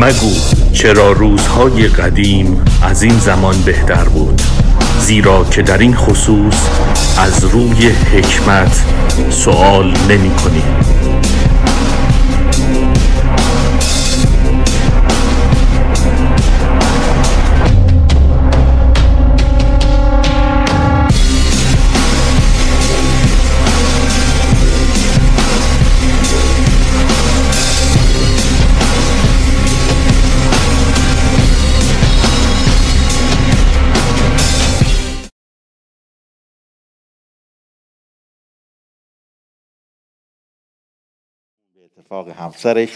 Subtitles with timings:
[0.00, 0.32] مگو
[0.72, 4.42] چرا روزهای قدیم از این زمان بهتر بود
[5.00, 6.54] زیرا که در این خصوص
[7.18, 8.84] از روی حکمت
[9.30, 10.76] سوال نمی کنیم.
[42.06, 42.88] اتفاق همسرش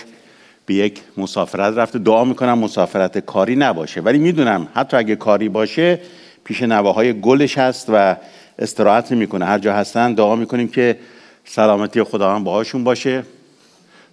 [0.66, 1.98] به یک مسافرت رفته.
[1.98, 4.00] دعا می‌کنم مسافرت کاری نباشه.
[4.00, 6.00] ولی می‌دونم حتی اگه کاری باشه
[6.44, 8.16] پیش نواهای گلش هست و
[8.58, 10.98] استراحت نمی‌کنه هر جا هستن دعا می‌کنیم که
[11.44, 13.22] سلامتی خداوند باهاشون باشه.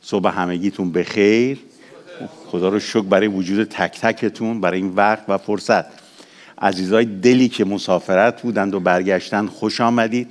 [0.02, 1.60] صبح همگیتون بخیر.
[2.46, 5.86] خدا رو شکر برای وجود تک تکتون برای این وقت و فرصت.
[6.62, 10.28] عزیزای دلی که مسافرت بودند و برگشتن خوش آمدید.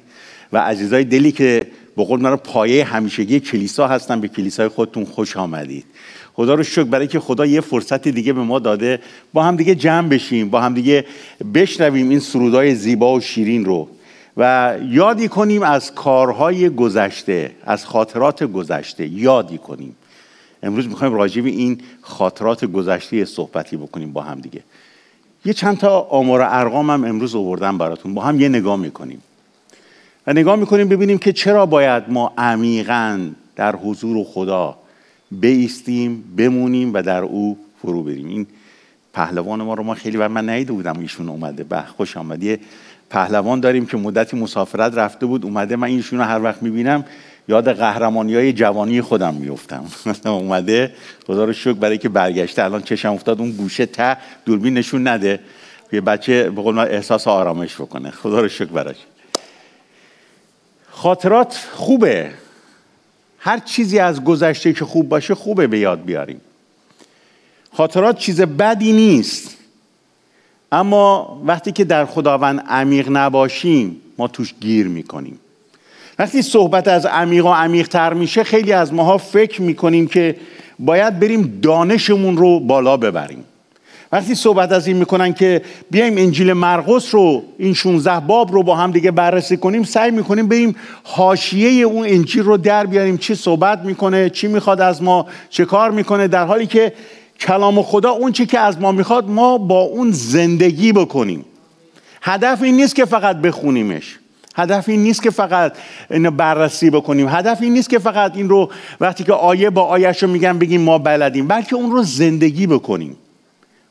[0.52, 5.36] و عزیزای دلی که به قول من پایه همیشگی کلیسا هستن به کلیسای خودتون خوش
[5.36, 5.84] آمدید.
[6.34, 9.00] خدا رو شکر برای که خدا یه فرصت دیگه به ما داده
[9.32, 11.04] با هم دیگه جمع بشیم با هم دیگه
[11.54, 13.88] بشنویم این سرودای زیبا و شیرین رو.
[14.36, 19.96] و یادی کنیم از کارهای گذشته از خاطرات گذشته یادی کنیم.
[20.62, 24.62] امروز می‌خوایم راجع به این خاطرات گذشته صحبتی بکنیم با هم دیگه.
[25.44, 29.22] یه چند تا آمار ارقام هم امروز آوردم براتون با هم یه نگاه می‌کنیم.
[30.26, 33.20] و نگاه می‌کنیم ببینیم که چرا باید ما عمیقا
[33.56, 34.78] در حضور خدا
[35.30, 38.28] بیستیم بمونیم و در او فرو بریم.
[38.28, 38.46] این
[39.12, 41.64] پهلوان ما رو ما خیلی و من نیده بودم ایشون اومده.
[41.64, 42.58] به خوش آمدی
[43.10, 45.76] پهلوان داریم که مدتی مسافرت رفته بود اومده.
[45.76, 47.04] من ایشون رو هر وقت می‌بینم
[47.48, 49.84] یاد قهرمانی های جوانی خودم میفتم
[50.30, 50.92] اومده.
[51.26, 52.64] خدا رو شکر برای که برگشته.
[52.64, 55.40] الان چشم افتاد اون گوشه ته دوربین نشون نده.
[55.92, 58.10] یه بچه به قول احساس آرامش بکنه.
[58.10, 58.96] خدا رو شکر براش.
[60.96, 62.30] خاطرات خوبه.
[63.38, 66.40] هر چیزی از گذشته که خوب باشه خوبه به یاد بیاریم.
[67.72, 69.56] خاطرات چیز بدی نیست.
[70.72, 75.38] اما وقتی که در خداوند عمیق نباشیم ما توش گیر می‌کنیم.
[76.18, 80.36] وقتی صحبت از عمیق و عمیق تر میشه خیلی از ماها فکر می‌کنیم که
[80.78, 83.44] باید بریم دانشمون رو بالا ببریم.
[84.12, 88.76] وقتی صحبت از این می‌کنن که بیایم انجیل مرقس رو این 16 باب رو با
[88.76, 93.16] هم دیگه بررسی کنیم سعی می‌کنیم بریم حاشیه اون انجیل رو در بیاریم.
[93.16, 96.92] چی صحبت می‌کنه چی می‌خواد از ما چه کار می‌کنه در حالی که
[97.40, 101.44] کلام خدا اون چی که از ما می‌خواد ما با اون زندگی بکنیم.
[102.22, 104.18] هدف این نیست که فقط بخونیمش.
[104.56, 105.72] هدف این نیست که فقط
[106.10, 107.28] اینو بررسی بکنیم.
[107.28, 110.80] هدف این نیست که فقط این رو وقتی که آیه با آیهش رو میگن بگیم
[110.80, 113.16] ما بلدیم بلکه اون رو زندگی بکنیم.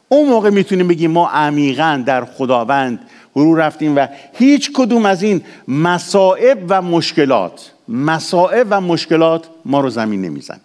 [0.10, 3.00] اون موقع می‌تونیم بگیم ما عمیقا در خداوند
[3.34, 9.90] فرو رفتیم و هیچ کدوم از این مسائب و مشکلات مسائب و مشکلات ما رو
[9.90, 10.60] زمین نمیزن.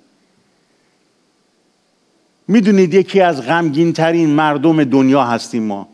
[2.49, 5.89] می‌دونید یکی از غمگین ترین مردم دنیا هستیم ما.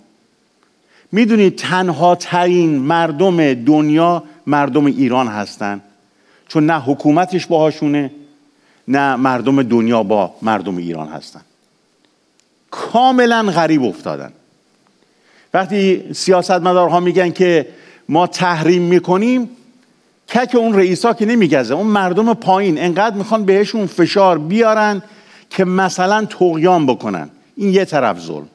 [1.13, 5.81] می‌دونید تنها ترین مردم دنیا مردم ایران هستن.
[6.49, 8.11] چون نه حکومتش باهاشونه
[8.89, 11.41] نه مردم دنیا با مردم ایران هستن.
[12.77, 14.33] کاملا غریب افتادن.
[15.55, 17.67] وقتی سیاستمدارها میگن که
[18.09, 19.51] ما تحریم می‌کنیم
[20.29, 25.03] کک اون رئیسا که نمیگزه اون مردم پایین انقدر می‌خوان بهشون فشار بیارن
[25.51, 27.31] که مثلا تقیان بکنن.
[27.57, 28.49] این یه طرف ظلم.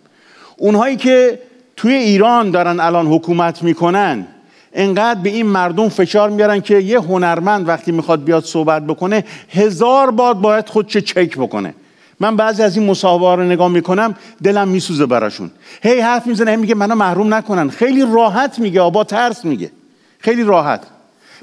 [0.57, 1.39] اونهایی که
[1.77, 4.27] توی ایران دارن الان حکومت می‌کنن
[4.73, 10.11] انقدر به این مردم فشار میارن که یه هنرمند وقتی می‌خواد بیاد صحبت بکنه هزار
[10.11, 11.73] بار باید خودش چک بکنه.
[12.21, 15.51] من بعضی از این مصاحبه رو نگاه می‌کنم دلم میسوزه براشون.
[15.81, 17.69] هی حرف می‌زنه میگه منو محروم نکنن.
[17.69, 19.71] خیلی راحت میگه با ترس میگه.
[20.19, 20.81] خیلی راحت.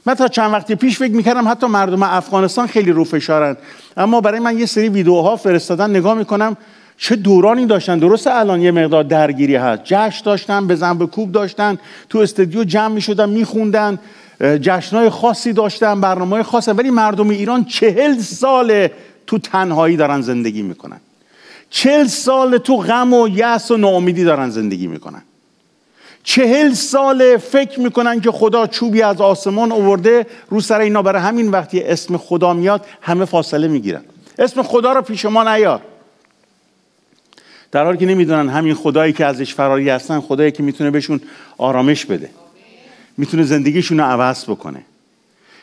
[0.06, 3.56] من تا چند وقتی پیش فکر می‌کردم حتی مردم افغانستان خیلی رو فشارن.
[3.96, 6.56] اما برای من یه سری ویدیوها فرستادن نگاه می‌کنم
[6.96, 7.98] چه دورانی داشتن.
[7.98, 9.82] درسته الان یه مقدار درگیری هست.
[9.84, 10.66] جشن داشتن
[10.98, 13.98] به کوب داشتن تو استودیو جمع می‌شدن میخوندن.
[14.40, 18.88] جشنهای خاصی داشتن برنامه خاصی ولی مردم ایران چهل سال
[19.28, 21.00] تو تنهایی دارن زندگی می‌کنن.
[21.70, 25.22] چهل سال تو غم و یأس و ناامیدی دارن زندگی می‌کنن.
[26.22, 31.50] چهل سال فکر می‌کنن که خدا چوبی از آسمان آورده رو سر اینا برای همین
[31.50, 34.04] وقتی اسم خدا میاد همه فاصله می‌گیرن.
[34.38, 35.80] اسم خدا رو پیش ما نیار.
[37.72, 41.20] در حالی که نمی‌دونن همین خدایی که ازش فراری هستن خدایی که می‌تونه بهشون
[41.58, 42.30] آرامش بده.
[43.16, 44.84] می‌تونه زندگیشون رو عوض بکنه.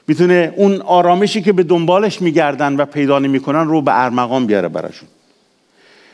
[0.07, 5.09] می‌تونه اون آرامشی که به دنبالش میگردن و پیدا نمی‌کنن رو به ارمغان بیاره براشون.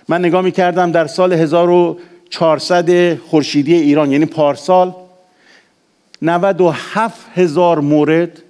[0.08, 4.94] من نگاه می‌کردم در سال 1400 خورشیدی ایران یعنی پارسال
[6.22, 8.42] 97 هزار مورد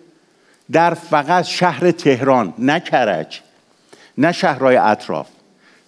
[0.72, 3.40] در فقط شهر تهران نه کرج
[4.18, 5.28] نه شهرهای اطراف.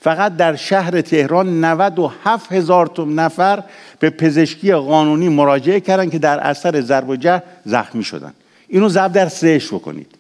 [0.02, 3.64] فقط در شهر تهران 97 هزار نفر
[4.00, 8.34] به پزشکی قانونی مراجعه کردن که در اثر ضرب و جه زخمی شدن.
[8.68, 10.12] اینو ضرب در سهش بکنید.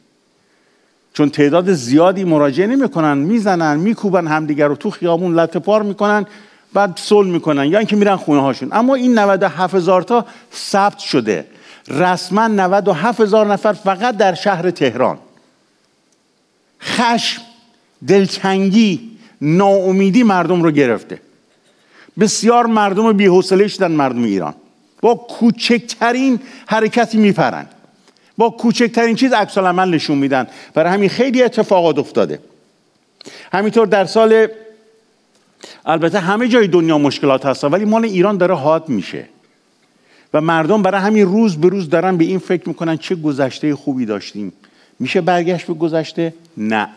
[1.13, 6.25] چون تعداد زیادی مراجعه نمی‌کنن می‌زنن میکوبن همدیگر رو تو خیابون لطه پار می‌کنن
[6.73, 11.45] بعد صلح می‌کنن یا اینکه میرن خونه هاشون اما این 97 هزار تا ثبت شده.
[11.87, 15.17] رسما 97 هزار نفر فقط در شهر تهران.
[16.81, 17.41] خشم
[18.07, 19.11] دلتنگی
[19.41, 21.19] ناامیدی مردم رو گرفته.
[22.19, 24.53] بسیار مردم بی‌حوصله شدن مردم ایران.
[25.01, 27.65] با کوچکترین حرکتی میپرن.
[28.37, 30.47] با کوچکترین چیز عکس عمل نشون میدن.
[30.73, 32.39] برای همین خیلی اتفاقات افتاده.
[33.53, 34.47] همینطور در سال
[35.85, 39.25] البته همه جای دنیا مشکلات هست ولی مال ایران داره حاد میشه.
[40.33, 44.05] و مردم برای همین روز به روز دارن به این فکر می‌کنن چه گذشته خوبی
[44.05, 44.53] داشتیم.
[44.99, 46.89] میشه برگشت به گذشته؟ نه.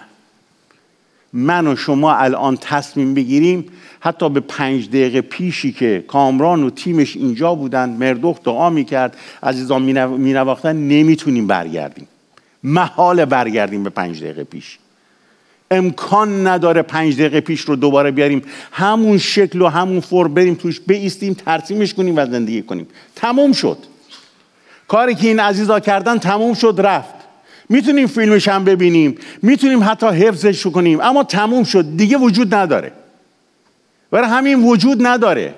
[1.32, 3.64] من و شما الان تصمیم بگیریم
[4.00, 9.82] حتی به پنج دقیقه پیشی که کامران و تیمش اینجا بودن مردخ دعا می‌کرد عزیزان
[10.08, 12.08] مینواختن نمی‌تونیم برگردیم.
[12.62, 14.78] محال برگردیم به پنج دقیقه پیش.
[15.70, 18.42] امکان نداره پنج دقیقه پیش رو دوباره بیاریم.
[18.72, 22.86] همون شکل و همون فور بریم توش بیستیم ترسیمش کنیم و زندگی کنیم.
[23.16, 23.78] تموم شد.
[24.88, 27.15] کاری که این عزیزا کردن تموم شد رفت.
[27.68, 32.92] می‌تونیم فیلمش هم ببینیم می‌تونیم حتی حفظش کنیم اما تموم شد دیگه وجود نداره.
[34.10, 35.54] برای همین وجود نداره.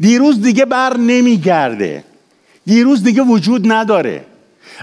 [0.00, 2.04] دیروز دیگه بر نمیگرده.
[2.66, 4.24] دیروز دیگه وجود نداره.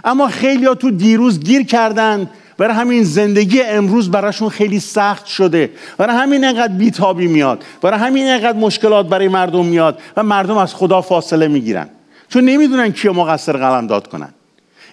[0.04, 2.30] اما خیلی ها تو دیروز گیر کردن.
[2.58, 5.70] برای همین زندگی امروز براشون خیلی سخت شده.
[5.98, 7.64] برای همین انقدر بیتابی میاد.
[7.82, 11.90] برای همین انقدر مشکلات برای مردم میاد و مردم از خدا فاصله می‌گیرن.
[12.30, 14.30] چون نمی‌دونن کیو مقصر قلم داد کنن.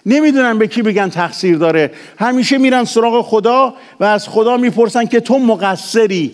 [0.07, 1.91] نمی‌دونن به کی بگن تقصیر داره.
[2.17, 6.33] همیشه میرن سراغ خدا و از خدا می‌پرسن که تو مقصری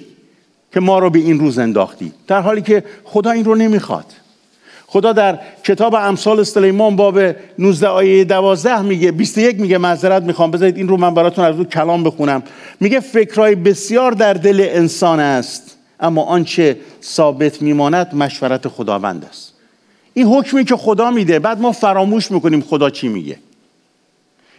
[0.74, 2.12] که ما رو به این روز انداختی.
[2.28, 4.06] در حالی که خدا این رو نمی‌خواد.
[4.88, 7.20] خدا در کتاب امثال سلیمان باب
[7.60, 10.52] 19 آیه 12 میگه 21 میگه معذرت می‌خوام.
[10.52, 12.44] بذارید این رو من براتون از رو کلام بخونم.
[12.80, 19.54] میگه فکرهای بسیار در دل انسان است اما آنچه ثابت میماند مشورت خداوند است.
[20.14, 23.38] این حکمی که خدا میده بعد ما فراموش می‌کنیم خدا چی میگه.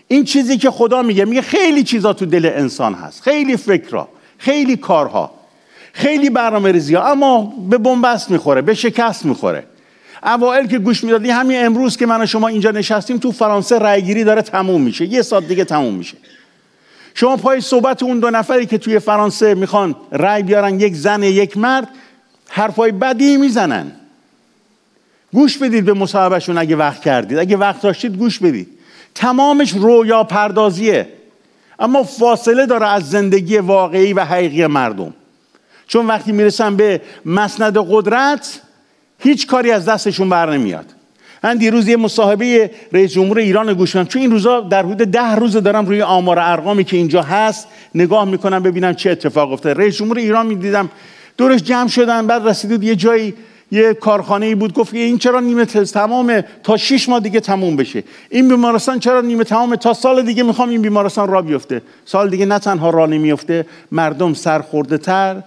[0.08, 3.22] این چیزی که خدا میگه میگه خیلی چیزا تو دل انسان هست.
[3.22, 4.08] خیلی فکرها
[4.38, 5.30] خیلی کارها
[5.92, 9.64] خیلی برنامه ریزی ها اما به بنبست می‌خوره به شکست می‌خوره.
[10.22, 14.24] اوائل که گوش می‌دادی همین امروز که من و شما اینجا نشستیم تو فرانسه رأیگیری
[14.24, 15.06] داره تموم میشه.
[15.06, 16.16] یه ساعت دیگه تموم میشه.
[17.14, 21.56] شما پای صحبت اون دو نفری که توی فرانسه می‌خوان رأی بیارن یک زن یک
[21.56, 21.88] مرد
[22.48, 23.92] حرفای بدی می‌زنن.
[25.32, 27.38] گوش بدید به مصاحبهشون اگه وقت کردید.
[27.38, 28.68] اگه وقت داشتید گوش بدید.
[29.14, 31.08] تمامش رویا پردازیه
[31.78, 35.14] اما فاصله داره از زندگی واقعی و حقیقی مردم.
[35.86, 38.60] چون وقتی می‌رسن به مسند قدرت
[39.18, 40.86] هیچ کاری از دستشون بر نمیاد.
[41.44, 45.56] من دیروز یه مصاحبه رئیس جمهور ایران گوش چون این روزا در حدود ده روز
[45.56, 49.80] دارم روی آمار ارقامی که اینجا هست نگاه می‌کنم ببینم چه اتفاق افتاده.
[49.80, 50.90] رئیس جمهور ایران می‌دیدم
[51.36, 53.34] دورش جمع شدن بعد رسیدید یه جایی
[53.74, 58.04] یه کارخانه ای بود گفت این چرا نیمه تمام تا شش ماه دیگه تموم بشه.
[58.30, 61.82] این بیمارستان چرا نیمه تمام تا سال دیگه می‌خوام این بیمارستان را بیفته.
[62.04, 65.42] سال دیگه نه تنها را نمیفته مردم سرخورده تر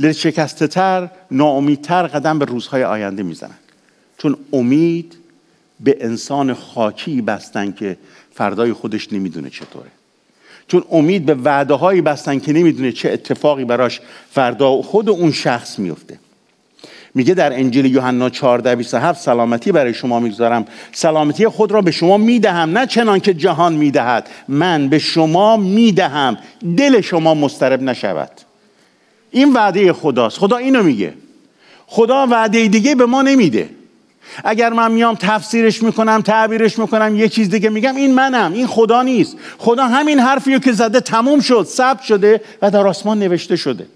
[0.00, 3.58] شکسته تر ناامیدتر قدم به روزهای آینده می‌زنن.
[4.18, 5.16] چون امید
[5.80, 7.96] به انسان خاکی بستن که
[8.34, 9.90] فردای خودش نمی‌دونه چطوره.
[10.68, 15.78] چون امید به وعده هایی بستن که نمی‌دونه چه اتفاقی براش فردا خود اون شخص
[15.78, 16.18] میفته
[17.16, 20.64] میگه در انجیل یوحنا 14 27 سلامتی برای شما می‌گذارم.
[20.92, 24.28] سلامتی خود را به شما می‌دهم نه چنان که جهان می‌دهد.
[24.48, 26.38] من به شما می‌دهم.
[26.76, 28.30] دل شما مسترب نشود.
[29.30, 30.38] این وعده خداست.
[30.38, 31.14] خدا اینو میگه.
[31.86, 33.70] خدا وعده دیگه به ما نمیده.
[34.44, 38.52] اگر من میام تفسیرش می‌کنم تعبیرش می‌کنم یه چیز دیگه میگم این منم.
[38.52, 39.36] این خدا نیست.
[39.58, 43.86] خدا همین حرفی که زده تموم شد ثبت شده و در آسمان نوشته شده.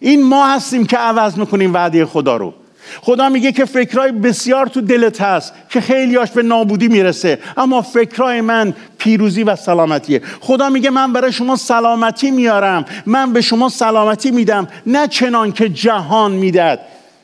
[0.00, 2.54] این ما هستیم که عوض می‌کنیم وعده خدا رو.
[3.02, 8.40] خدا میگه که فکرهای بسیار تو دلت هست که خیلیاش به نابودی می‌رسه اما فکرهای
[8.40, 10.22] من پیروزی و سلامتیه.
[10.40, 15.68] خدا میگه من برای شما سلامتی میارم من به شما سلامتی میدم نه چنان که
[15.68, 16.80] جهان میدد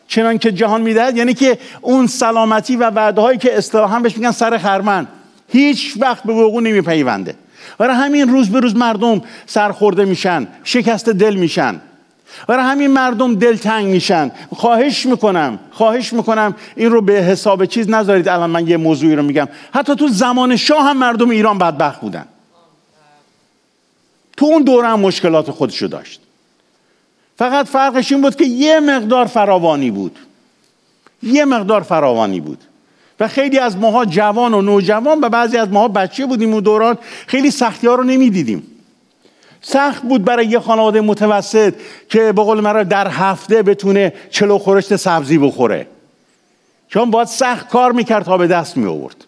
[0.08, 4.30] چنان که جهان می‌دهد یعنی که اون سلامتی و وعده هایی که اصطلاحا بهش میگن
[4.30, 5.06] سر خرمن
[5.48, 7.34] هیچ وقت به وقوع نمیپیونده.
[7.78, 11.80] برای همین روز به روز مردم سرخورده میشن شکست دل میشن.
[12.48, 14.30] برای همین مردم دلتنگ میشن.
[14.56, 18.28] خواهش می‌کنم خواهش می‌کنم این رو به حساب چیز نذارید.
[18.28, 19.48] الان من یه موضوعی رو میگم.
[19.74, 22.24] حتی تو زمان شاه هم مردم ایران بدبخت بودن.
[24.36, 26.20] تو اون دوره هم مشکلات خودشو داشت.
[27.38, 30.18] فقط فرقش این بود که یه مقدار فراوانی بود.
[31.22, 32.58] یه مقدار فراوانی بود.
[33.20, 36.98] و خیلی از ماها جوان و نوجوان و بعضی از ماها بچه بودیم اون دوران.
[37.26, 38.66] خیلی سختی ها رو نمی‌دیدیم.
[39.62, 41.74] سخت بود برای یه خانواده متوسط
[42.08, 45.86] که به قول مرا در هفته بتونه چلو خورشت سبزی بخوره.
[46.88, 49.24] چون باید سخت کار می‌کرد تا به دست می آورد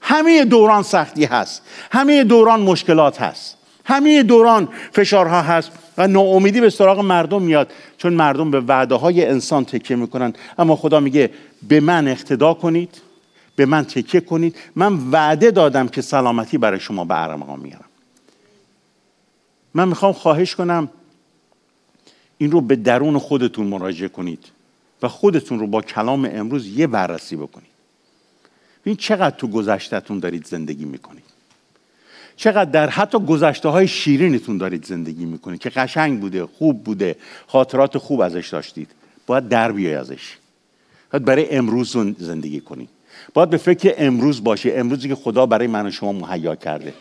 [0.00, 1.62] همه دوران سختی هست.
[1.90, 3.56] همه دوران مشکلات هست.
[3.84, 9.26] همه دوران فشارها هست و ناامیدی به سراغ مردم میاد چون مردم به وعده های
[9.26, 10.32] انسان تکیه می‌کنن.
[10.58, 11.30] اما خدا میگه
[11.68, 13.00] به من اقتدا کنید
[13.56, 14.56] به من تکیه کنید.
[14.76, 17.84] من وعده دادم که سلامتی برای شما به ارمغان میارم
[19.74, 20.88] من می‌خوام خواهش کنم
[22.38, 24.44] این رو به درون خودتون مراجعه کنید
[25.02, 27.72] و خودتون رو با کلام امروز یه بررسی بکنید.
[28.84, 31.24] این چقدر تو گذشتهتون دارید زندگی می‌کنید.
[32.36, 37.98] چقدر در حتی گذشته های شیرینتون دارید زندگی می‌کنید که قشنگ بوده خوب بوده خاطرات
[37.98, 38.88] خوب ازش داشتید.
[39.26, 40.36] باید در بیای ازش.
[41.12, 42.88] باید برای امروز زندگی کنید
[43.34, 46.94] باید به فکر امروز باشه امروزی که خدا برای من و شما مهیا کرده.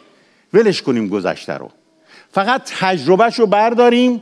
[0.54, 1.72] ولش کنیم گذشته رو.
[2.32, 4.22] فقط تجربهش رو برداریم.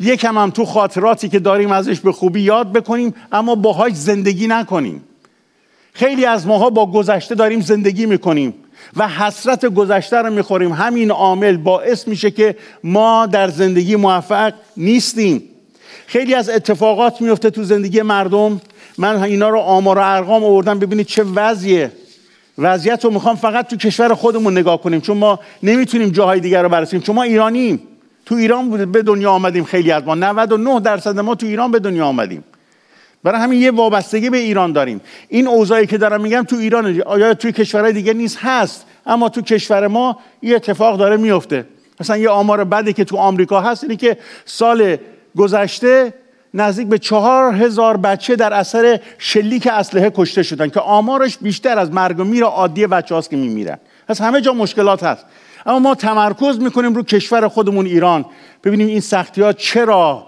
[0.00, 5.04] یکم هم تو خاطراتی که داریم ازش به خوبی یاد بکنیم اما باهاش زندگی نکنیم.
[5.92, 8.54] خیلی از ماها با گذشته داریم زندگی می‌کنیم
[8.96, 10.72] و حسرت گذشته رو می‌خوریم.
[10.72, 15.42] همین عامل باعث میشه که ما در زندگی موفق نیستیم.
[16.06, 18.60] خیلی از اتفاقات میفته تو زندگی مردم.
[18.98, 20.78] من اینا رو آمار و ارقام آوردم.
[20.78, 21.92] ببینید چه وضعیه.
[22.58, 26.68] وضعیت رو می‌خوام فقط تو کشور خودمون نگاه کنیم چون ما نمی‌تونیم جاهای دیگر رو
[26.68, 27.80] برسیم چون ما ایرانیم.
[28.26, 30.14] تو ایران به دنیا آمدیم خیلی از ما.
[30.14, 32.44] 99 درصد ما تو ایران به دنیا آمدیم.
[33.22, 35.00] برای همین یه وابستگی به ایران داریم.
[35.28, 38.86] این اوضاعی که دارم میگم تو ایران آیا توی کشورهای دیگه نیست؟ هست.
[39.06, 41.66] اما تو کشور ما یه اتفاق داره میفته.
[42.00, 44.96] مثلا یه آمار بدی که تو آمریکا هست اینه که سال
[45.36, 46.14] گذشته
[46.54, 51.92] نزدیک به چهار هزار بچه در اثر شلیک اسلحه کشته شدن که آمارش بیشتر از
[51.92, 53.78] مرگ و میر عادی بچه هاست که میمیرن.
[54.08, 55.24] پس همه جا مشکلات هست.
[55.66, 58.24] اما ما تمرکز می‌کنیم رو کشور خودمون ایران.
[58.64, 60.26] ببینیم این سختی ها چرا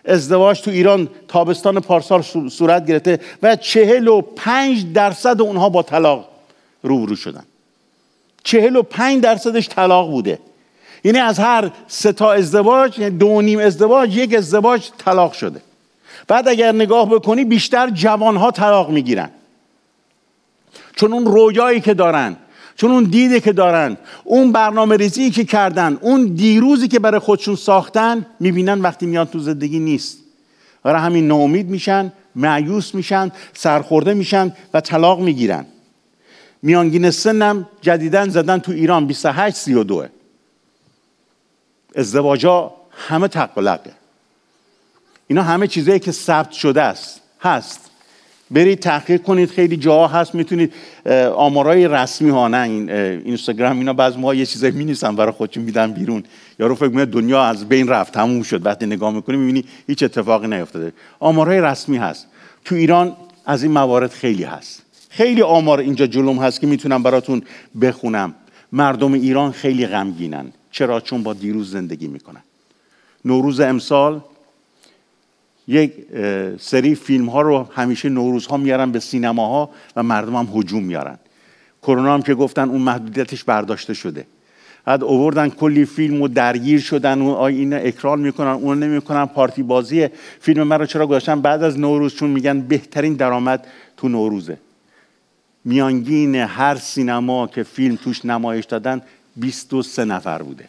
[0.06, 6.28] ازدواج تو ایران تابستان پارسال صورت گرفته و 45 درصد اونها با طلاق
[6.84, 7.44] روبرو شدن.
[8.44, 10.40] 45 درصدش طلاق بوده.
[11.04, 15.62] یعنی از هر سه تا ازدواج یعنی دو نیم ازدواج یک ازدواج طلاق شده.
[16.28, 19.30] بعد اگر نگاه بکنی بیشتر جوانها طلاق می‌گیرن.
[20.96, 22.38] چون اون رویایی که دارن
[22.76, 27.56] چون اون دیده که دارن اون برنامه ریزی که کردن اون دیروزی که برای خودشون
[27.56, 30.18] ساختن می‌بینن وقتی میاد تو زندگی نیست.
[30.84, 35.66] برای همین ناامید میشن معیوس میشن سرخورده میشن و طلاق می‌گیرن.
[36.62, 40.06] میانگین سنم جدیدن زدن تو ایران 28 32
[41.96, 43.92] ازدواجا همه تقلقه
[45.32, 47.92] اینا همه چیزایی که ثبت شده است هست.
[48.52, 50.74] برید تحقیق کنید خیلی جاها هست می‌تونید
[51.36, 55.92] آمارای رسمی ها نه این اینستاگرام اینا بعض ما یه چیزایی می برای خودشون میدن
[55.92, 56.24] بیرون.
[56.60, 58.66] یارو فکر می‌کنه دنیا از بین رفت تموم شد.
[58.66, 60.94] وقتی نگاه می‌کنی می‌بینی هیچ اتفاقی نیفتاده.
[61.20, 62.28] آمارای رسمی هست.
[62.66, 64.82] تو ایران از این موارد خیلی هست.
[65.10, 67.42] خیلی آمار اینجا جلوم هست که می‌تونم براتون
[67.82, 68.36] بخونم.
[68.72, 70.46] مردم ایران خیلی غمگینن.
[70.72, 72.42] چرا؟ چون با دیروز زندگی می‌کنن.
[73.26, 74.22] نوروز امسال
[75.72, 75.94] یک
[76.60, 81.18] سری فیلم ها رو همیشه نوروز ها میارن به سینماها و مردم هم هجوم میارن.
[81.84, 84.26] کرونا هم که گفتن اون محدودیتش برداشته شده.
[84.86, 89.64] بعد اووردن کلی فیلم و درگیر شدن و آی این اکران می‌کنن اون نمی‌کنن پارتی
[89.64, 90.08] بازی
[90.40, 94.58] فیلم مرا چرا گذاشتن؟ بعد از نوروز چون میگن بهترین درآمد تو نوروزه.
[95.66, 99.02] میانگین هر سینما که فیلم توش نمایش دادن
[99.36, 100.66] 23 نفر بوده.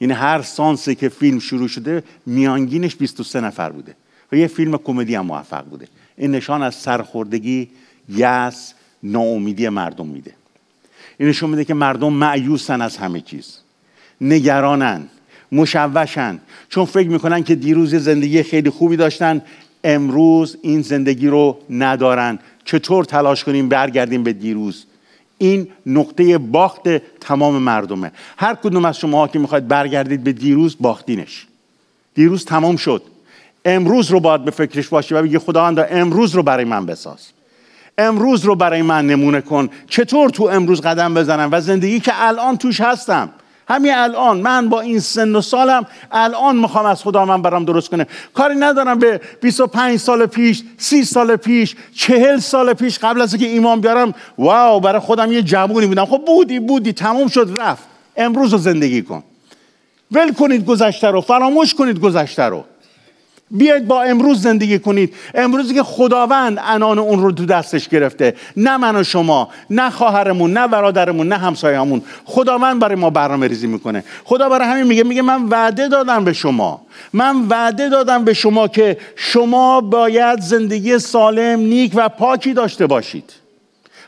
[0.00, 3.94] یعنی هر سانسی که فیلم شروع شده میانگینش 23 نفر بوده
[4.32, 5.88] و یه فیلم کمدی هم موفق بوده.
[6.16, 7.68] این نشان از سرخوردگی
[8.08, 10.34] یس ناامیدی مردم میده.
[11.18, 13.58] این نشون میده که مردم معیوسن از همه چیز.
[14.20, 15.06] نگرانن
[15.52, 16.38] مشوشن.
[16.68, 19.42] چون فکر می‌کنن که دیروز زندگی خیلی خوبی داشتن
[19.84, 22.38] امروز این زندگی رو ندارن.
[22.64, 24.84] چطور تلاش کنیم برگردیم به دیروز؟
[25.40, 26.88] این نقطه باخت
[27.20, 28.12] تمام مردمه.
[28.36, 31.46] هر کدوم از شما که می‌خواید برگردید به دیروز باختینش.
[32.14, 33.02] دیروز تمام شد.
[33.64, 37.28] امروز رو باید به فکرش باشی و بگی خداوندا امروز رو برای من بساز.
[37.98, 39.68] امروز رو برای من نمونه کن.
[39.88, 43.30] چطور تو امروز قدم بزنم و زندگی که الان توش هستم؟
[43.70, 47.90] همین الان من با این سن و سالم الان می‌خوام از خدا من برام درست
[47.90, 53.34] کنه کاری ندارم به 25 سال پیش 30 سال پیش 40 سال پیش قبل از
[53.34, 56.04] اینکه ایمان بیارم واو برای خودم یه جوونی بودم.
[56.04, 57.82] خب بودی بودی تموم شد رفت.
[58.16, 59.22] امروز رو زندگی کن.
[60.10, 62.64] ول کنید گذشته رو فراموش کنید گذشته رو.
[63.50, 65.14] بیاید با امروز زندگی کنید.
[65.34, 68.34] امروزی که خداوند انان اون رو تو دستش گرفته.
[68.56, 72.02] نه من و شما نه خواهرمون نه برادرمون نه همسایه‌مون.
[72.24, 74.04] خداوند برای ما برنامه ریزی می‌کنه.
[74.24, 76.82] خدا برای همین میگه میگه من وعده دادم به شما.
[77.12, 83.32] من وعده دادم به شما که شما باید زندگی سالم نیک و پاکی داشته باشید.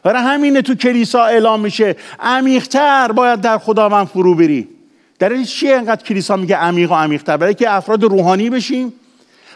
[0.03, 4.69] برای همینه تو کلیسا اعلام میشه عمیقتر باید در خداوند فرو بری.
[5.19, 8.93] در این چیه انقدر کلیسا میگه عمیق و عمیقتر؟ برای که افراد روحانی بشیم.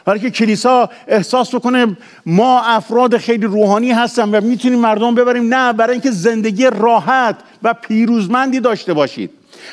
[0.07, 5.55] برای که کلیسا احساس بکنه ما افراد خیلی روحانی هستیم و می‌تونیم مردم ببریم.
[5.55, 9.31] نه برای اینکه زندگی راحت و پیروزمندی داشته باشید.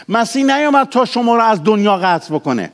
[0.10, 2.72] مسیح نیامد تا شما رو از دنیا قطع بکنه.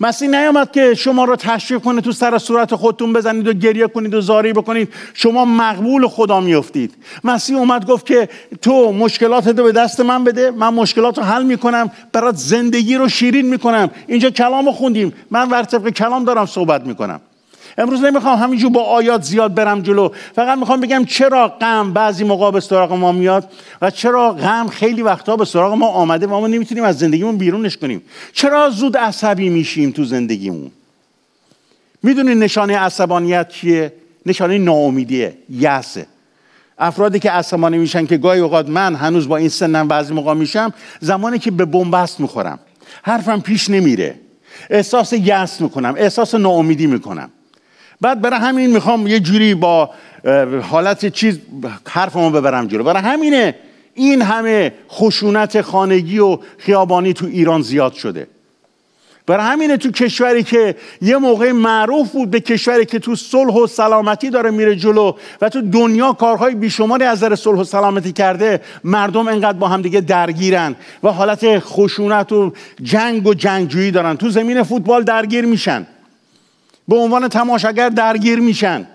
[0.00, 4.14] مسیح نیامد که شما رو تشویق کنه تو سر صورت خودتون بزنید و گریه کنید
[4.14, 4.88] و زاری بکنید.
[5.14, 6.94] شما مقبول خدا میافتید.
[7.24, 8.28] مسیح اومد گفت که
[8.62, 10.50] تو مشکلات رو به دست من بده.
[10.50, 11.90] من مشکلات رو حل می‌کنم.
[12.12, 13.90] برات زندگی رو شیرین می‌کنم.
[14.06, 15.12] اینجا کلام رو خوندیم.
[15.30, 17.20] من ور کلام دارم صحبت می‌کنم.
[17.78, 20.08] امروز نمی‌خوام همینجور با آیات زیاد برم جلو.
[20.34, 23.50] فقط می‌خوام بگم چرا غم بعضی موقع به سراغ ما میاد
[23.82, 27.76] و چرا غم خیلی وقتا به سراغ ما آمده و ما نمی‌تونیم از زندگیمون بیرونش
[27.76, 28.02] کنیم.
[28.32, 30.70] چرا زود عصبی میشیم تو زندگیمون؟
[32.02, 33.92] می‌دونید نشانه عصبانیت چیه؟
[34.26, 35.34] نشانه ناامیدیه.
[35.50, 36.06] یسه
[36.78, 40.72] افرادی که عصبانی میشن که گاهی اوقات من هنوز با این سنم بعضی موقع میشم
[41.00, 42.58] زمانی که به بنبست می‌خورم.
[43.02, 44.14] حرفم پیش نمیره.
[44.70, 45.94] احساس یأس می‌کنم.
[45.96, 47.30] احساس ناامیدی می‌کنم.
[48.00, 49.90] بعد برای همین می‌خوام یه جوری با
[50.70, 51.38] حالت چیز
[51.88, 52.84] حرفمو ببرم جلو.
[52.84, 53.54] برای همینه
[53.94, 58.26] این همه خشونت خانگی و خیابانی تو ایران زیاد شده.
[59.26, 63.66] برای همینه تو کشوری که یه موقع معروف بود به کشوری که تو صلح و
[63.66, 68.60] سلامتی داره میره جلو و تو دنیا کارهای بیشماری از نظر صلح و سلامتی کرده
[68.84, 74.16] مردم انقدر با هم دیگه درگیرن و حالت خشونت و جنگ و جنگجویی دارن.
[74.16, 75.86] تو زمین فوتبال درگیر میشن.
[76.88, 78.86] به عنوان تماشاگر درگیر میشن.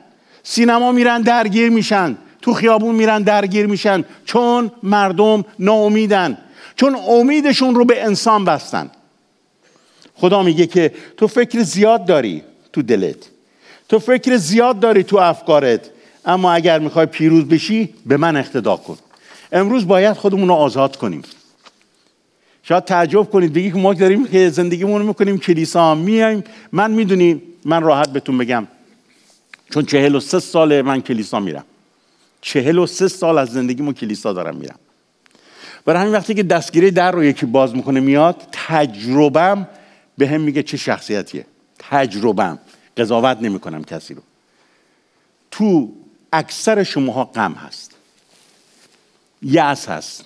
[0.44, 2.18] سینما میرن درگیر میشن.
[2.42, 4.04] تو خیابون میرن درگیر میشن.
[4.26, 6.38] چون مردم ناامیدن.
[6.76, 8.92] چون امیدشون رو به انسان بستن.
[10.16, 13.30] خدا میگه که تو فکر زیاد داری تو دلت.
[13.90, 15.90] تو فکر زیاد داری تو افکارت.
[16.26, 18.98] اما اگر می‌خوای پیروز بشی به من اقتدا کن.
[19.52, 21.22] امروز باید خودمون رو آزاد کنیم.
[22.64, 25.96] شاید تعجب کنید بگی که ما داریم که زندگیمون رو می‌کنیم کلیسا.
[25.96, 26.44] میایم.
[26.72, 28.68] من می‌دونیم من راحت بهتون بگم.
[29.74, 31.66] چون چهل و سه سال من کلیسا میرم.
[32.42, 34.80] چهل و سه سال از زندگیمو کلیسا دارم میرم.
[35.86, 39.68] برای همین وقتی که دستگیری در رو یکی باز می‌کنه میاد تجربم
[40.18, 41.46] به هم میگه چه شخصیتیه.
[41.80, 42.60] تجربم
[42.98, 44.22] قضاوت نمی‌کنم کسی رو.
[45.52, 45.94] تو
[46.34, 47.92] اکثر شماها غم هست.
[49.42, 50.26] یأس هست.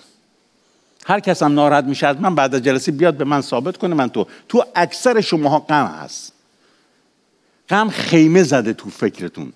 [1.08, 4.08] هر کس هم ناراحت میشه من بعد از جلسه بیاد به من ثابت کنه من
[4.08, 4.26] تو.
[4.48, 6.32] تو اکثر شماها غم هست.
[7.68, 9.52] غم خیمه زده تو فکرتون.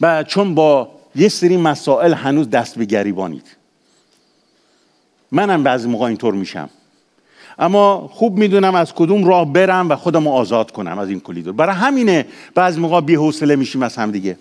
[0.00, 3.56] و چون با یه سری مسائل هنوز دست به گریبانید.
[5.32, 6.70] منم بعضی موقع اینطور میشم.
[7.58, 11.52] اما خوب می‌دونم از کدوم راه برم و خودم رو آزاد کنم از این کلیدور
[11.52, 14.38] برای همینه بعض موقع بی حوصله میشیم از هم دیگه.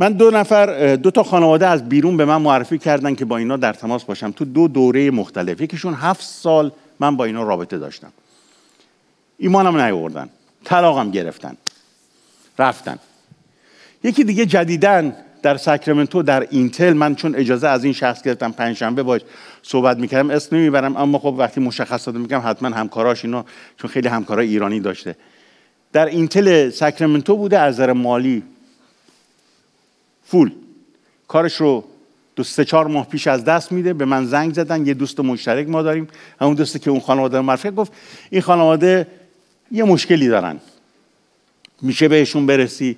[0.00, 3.56] من دو نفر دو تا خانواده از بیرون به من معرفی کردن که با اینا
[3.56, 4.30] در تماس باشم.
[4.30, 8.12] تو دو دوره مختلف یکیشون هفت سال من با اینا رابطه داشتم.
[9.38, 10.28] ایمانم نیاوردن
[10.64, 11.56] طلاقم گرفتن
[12.58, 12.98] رفتن.
[14.04, 16.92] یکی دیگه جدیدن در ساکرامنتو در اینتل.
[16.92, 19.20] من چون اجازه از این شخص گرفتم پنجشنبه باش
[19.62, 23.44] صحبت می‌کردم اسم نمی‌برم اما خب وقتی مشخصات میگم حتما همکاراش اینا
[23.76, 25.16] چون خیلی همکارای ایرانی داشته.
[25.92, 28.42] در اینتل ساکرامنتو بوده از نظر مالی
[30.30, 30.52] فول.
[31.28, 31.84] کارش رو
[32.36, 35.68] دو سه چهار ماه پیش از دست میده به من زنگ زدن یه دوست مشترک
[35.68, 36.08] ما داریم.
[36.40, 37.92] همون دوستی که اون خانواده معرفی گفت
[38.30, 39.06] این خانواده
[39.70, 40.60] یه مشکلی دارن.
[41.82, 42.96] میشه بهشون برسی؟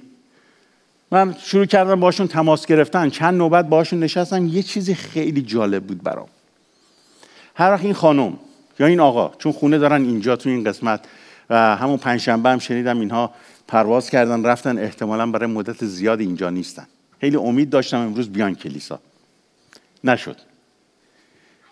[1.11, 3.11] من شروع کردم باشون تماس گرفتن.
[3.11, 6.29] چند نوبت باشون نشستم یه چیزی خیلی جالب بود برام.
[7.55, 8.39] هر وقت این خانم
[8.79, 11.05] یا این آقا چون خونه دارن اینجا تو این قسمت
[11.51, 13.31] و همون پنجشنبه هم شنیدم اینها
[13.69, 16.87] پرواز کردن رفتن احتمالا برای مدت زیاد اینجا نیستن.
[17.23, 19.01] خیلی امید داشتم امروز بیان کلیسا.
[20.05, 20.37] نشد.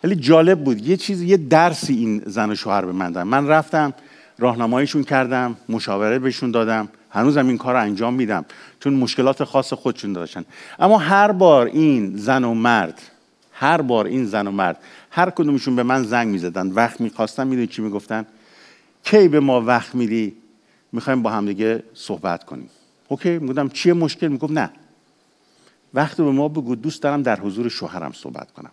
[0.05, 0.87] ولی جالب بود.
[0.89, 3.95] یه چیز یه درسی این زن و شوهر به من دادن من رفتم
[4.39, 6.89] راهنماییشون کردم مشاوره بهشون دادم.
[7.11, 8.45] هنوزم این کار رو انجام میدم.
[8.81, 10.45] چون مشکلات خاص خودشون داشتن.
[10.79, 13.03] اما هر بار این زن و مرد
[13.53, 14.79] هر بار این زن و مرد
[15.11, 16.67] هر کدومشون به من زنگ می‌زدن.
[16.67, 18.27] وقت می‌خواستن می‌دونی چی می‌گفتن؟
[19.05, 20.37] کی به ما وقت میدی؟
[20.93, 22.71] می‌خوایم با هم دیگه صحبت کنیم.
[23.09, 24.71] اوکی؟ می‌گفتم چیه مشکل؟ می‌گفت نه.
[25.95, 28.71] وقت به ما بگو دوست دارم در حضور شوهرم صحبت کنم.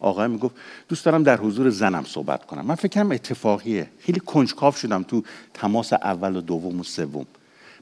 [0.00, 0.54] آقای می‌گفت
[0.88, 2.66] دوست دارم در حضور زنم صحبت کنم.
[2.66, 3.90] من فکرم اتفاقیه.
[3.98, 5.22] خیلی کنجکاو شدم تو
[5.54, 7.26] تماس اول و دوم و سوم.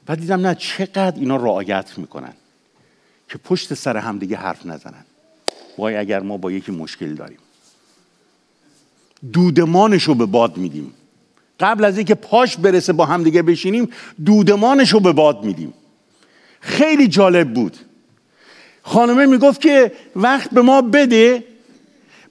[0.05, 2.33] بعد دیدم نه چقدر اینا رعایت می‌کنن
[3.29, 5.05] که پشت سر هم دیگه حرف نزنن.
[5.77, 7.37] وای اگر ما با یکی مشکل داریم.
[9.33, 10.93] دودمانش رو به باد میدیم.
[11.59, 13.89] قبل از اینکه پاش برسه با هم دیگه بشینیم
[14.25, 15.73] دودمانش رو به باد میدیم.
[16.59, 17.77] خیلی جالب بود.
[18.83, 21.43] خانمه می‌گفت که وقت به ما بده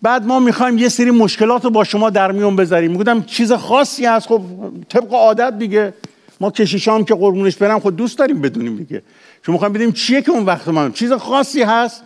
[0.02, 2.90] بعد ما می‌خوایم یه سری مشکلات رو با شما در میون بذاریم.
[2.90, 4.26] می‌گفتم چیز خاصی هست.
[4.26, 4.42] خب
[4.88, 5.94] طبق عادت دیگه.
[6.40, 9.02] ما کشیشام که قربونش برم خود دوست داریم بدونیم دیگه.
[9.46, 12.02] شما می‌خوایم بدیم چیه که اون وقت ما چیز خاصی هست.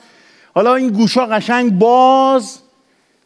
[0.54, 2.58] حالا این گوشا قشنگ باز.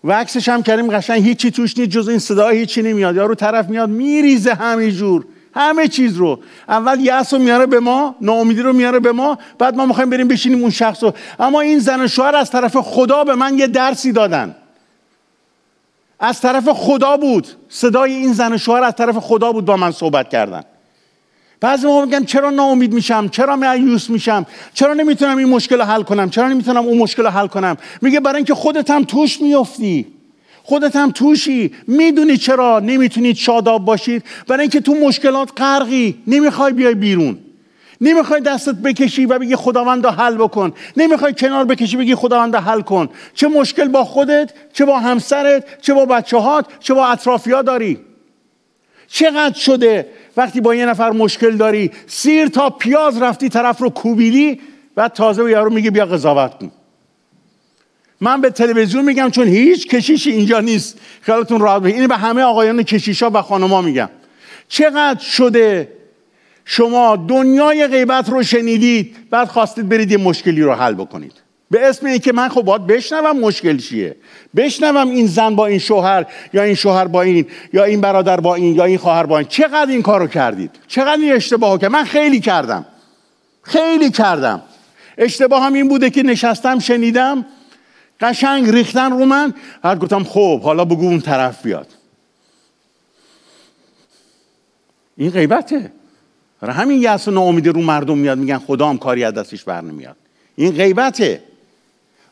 [0.04, 3.16] و عکسش هم کردیم قشنگ هیچی توش نیست جز این صدا هیچی نمیاد.
[3.16, 5.24] یارو طرف میاد میریزه همینجور.
[5.58, 6.40] همه چیز رو.
[6.68, 10.28] اول یأس رو میاره به ما ناامیدی رو میاره به ما بعد ما می‌خوایم بریم
[10.28, 11.12] بشینیم اون شخص رو.
[11.40, 14.56] اما این زن و شوهر از طرف خدا به من یه درسی دادن.
[16.20, 17.48] از طرف خدا بود.
[17.68, 20.62] صدای این زن و شوهر از طرف خدا بود با من صحبت کردن.
[21.60, 26.02] بعضی موقع میگم چرا ناامید میشم؟ چرا مایوس میشم؟ چرا نمی‌تونم این مشکل رو حل
[26.02, 30.17] کنم؟ چرا نمی‌تونم اون مشکل رو حل کنم؟ میگه برای اینکه خودت هم توش میافتی.
[30.68, 31.70] خودت هم توشی.
[31.86, 36.22] می‌دونی چرا نمی‌تونید شاداب باشید؟ برای اینکه تو مشکلات غرقی.
[36.26, 37.38] نمی‌خوای بیای بیرون.
[38.00, 40.72] نمی‌خوای دستت بکشی و بگی خداوند حل بکن.
[40.96, 43.08] نمی‌خوای کنار بکشی بگی خداوند حل کن.
[43.34, 47.98] چه مشکل با خودت چه با همسرت چه با بچه هات چه با اطرافیا داری.
[49.06, 54.60] چقدر شده وقتی با یه نفر مشکل داری سیر تا پیاز رفتی طرف رو کوبیلی
[54.94, 56.70] بعد تازه به یارو میگه بیا قضاوت کن.
[58.20, 60.98] من به تلویزیون میگم چون هیچ کشیشی اینجا نیست.
[61.20, 64.10] خیالتون راحت این به همه آقایان کشیشا و خانما میگم.
[64.68, 65.92] چقدر شده
[66.64, 71.32] شما دنیای غیبت رو شنیدید بعد خواستید برید یه مشکلی رو حل بکنید.
[71.70, 74.16] به اسم اینکه من خب باید بشنوم مشکل چیه.
[74.56, 78.54] بشنوم این زن با این شوهر یا این شوهر با این یا این برادر با
[78.54, 79.48] این یا این خواهر با این.
[79.48, 82.86] چقدر این کارو کردید؟ چقدر این اشتباهو من خیلی کردم.
[83.62, 84.62] خیلی کردم.
[85.18, 87.46] اشتباه هم این بوده که نشستم شنیدم.
[88.20, 89.54] قشنگ ریختن رو من.
[89.82, 91.86] بعد گفتم خب حالا بگو اون طرف بیاد.
[95.16, 95.92] این غیبته.
[96.60, 99.80] برای همین یأس و ناامیدی رو مردم میاد میگن خدا هم کاری از دستش بر
[99.80, 100.16] نمیاد.
[100.56, 101.42] این غیبته.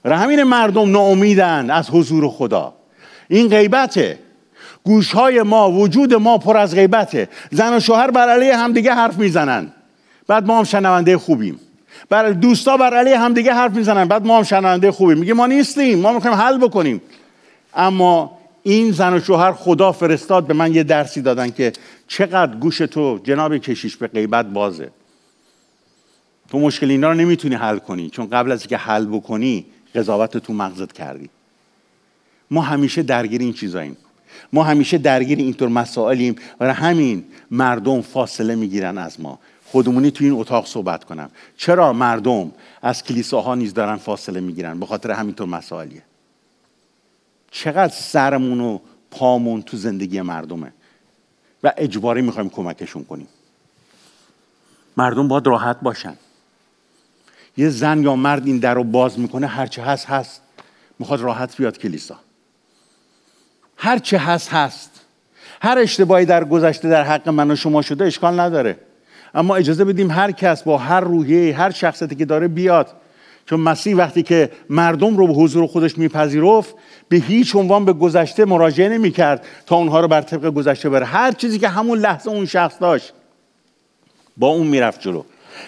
[0.03, 2.75] برای همین مردم ناامیدن از حضور خدا.
[3.29, 4.18] این غیبته.
[4.85, 7.29] گوشهای ما وجود ما پر از غیبته.
[7.51, 9.72] زن و شوهر بر علیه همدیگه حرف می‌زنن.
[10.27, 11.61] بعد ما هم شنونده خوبیم.
[12.08, 14.04] بر دوستا بر علیه همدیگه حرف می‌زنن.
[14.04, 15.18] بعد ما هم شنونده خوبیم.
[15.18, 15.98] میگه ما نیستیم.
[15.98, 17.02] ما می‌خوایم حل بکنیم.
[17.74, 21.72] اما این زن و شوهر خدا فرستاد به من یه درسی دادن که
[22.08, 24.90] چقدر گوش تو جناب کشیش به غیبت بازه.
[26.48, 28.10] تو مشکل اینا رو نمی‌تونی حل کنی.
[28.10, 31.30] چون قبل از اینکه حل بکنی قضاوت تو مغزت کردی.
[32.50, 33.96] ما همیشه درگیر این چیزاییم.
[34.52, 36.36] ما همیشه درگیر اینطور مسائلیم.
[36.60, 39.38] و همین مردم فاصله می‌گیرن از ما.
[39.66, 41.31] خودمونی تو این اتاق صحبت کنم.
[41.57, 42.52] چرا مردم
[42.83, 46.02] از کلیساها نیز دارن فاصله می‌گیرن؟ به خاطر همینطور مسائلیه.
[47.50, 48.79] چقدر سرمون و
[49.11, 50.72] پامون تو زندگی مردمه؟
[51.62, 53.29] و اجباری می‌خوایم کمکشون کنیم.
[54.96, 56.16] مردم باید راحت باشن.
[57.57, 60.40] یه زن یا مرد این در رو باز می‌کنه هرچه هست هست.
[60.98, 62.18] می‌خواد راحت بیاد کلیسا.
[63.76, 64.90] هرچه هست هست.
[65.62, 68.79] هر اشتباهی در گذشته در حق من و شما شده اشکال نداره.
[69.37, 72.88] اما اجازه بدیم هر کس با هر روحیه هر شخصیتی که داره بیاد.
[73.46, 76.75] چون مسیح وقتی که مردم رو به حضور خودش میپذیرفت
[77.09, 81.33] به هیچ عنوان به گذشته مراجعه نمی‌کرد تا اونها رو بر طبق گذشته بره هر
[81.33, 83.12] چیزی که همون لحظه اون شخص داشت
[84.37, 85.22] با اون می‌رفت جلو.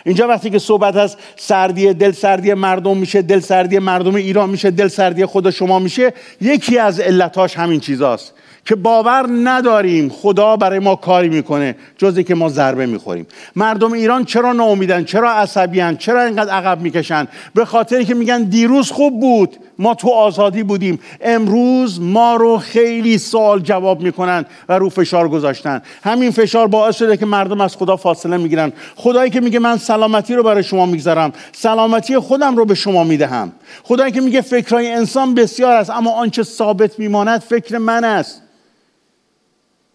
[0.04, 4.70] اینجا وقتی که صحبت از سردی دل سردی مردم میشه دل سردی مردم ایران میشه
[4.70, 8.34] دل سردی خود شما میشه یکی از علتاش همین چیزاست.
[8.68, 13.26] که باور نداریم خدا برای ما کاری می‌کنه جز که ما ضربه می‌خوریم.
[13.56, 18.90] مردم ایران چرا ناامیدن؟ چرا عصبیان چرا اینقدر عقب می‌کشن؟ به خاطری که میگن دیروز
[18.90, 21.00] خوب بود ما تو آزادی بودیم.
[21.20, 25.82] امروز ما رو خیلی سوال جواب می‌کنن و رو فشار گذاشتن.
[26.04, 28.72] همین فشار باعث شده که مردم از خدا فاصله می‌گیرن.
[28.96, 33.52] خدایی که میگه من سلامتی رو برای شما می‌گذارم سلامتی خودم رو به شما می‌دهم.
[33.84, 38.42] خدایی که میگه فکرهای انسان بسیار است اما آنچه ثابت میماند فکر من است.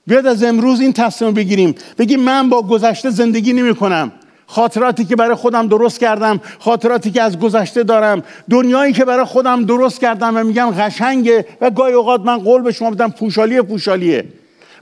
[0.07, 1.75] بیاد از امروز این تصمیم بگیریم.
[1.97, 4.11] بگیم من با گذشته زندگی نمی کنم
[4.47, 9.65] خاطراتی که برای خودم درست کردم خاطراتی که از گذشته دارم دنیایی که برای خودم
[9.65, 14.25] درست کردم و میگم قشنگه و گاهی اوقات من قول به شما بدم پوشالیه پوشالیه.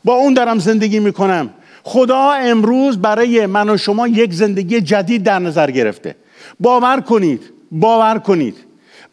[0.03, 1.49] با اون دارم زندگی می‌کنم.
[1.83, 6.15] خدا امروز برای من و شما یک زندگی جدید در نظر گرفته.
[6.59, 8.55] باور کنید باور کنید.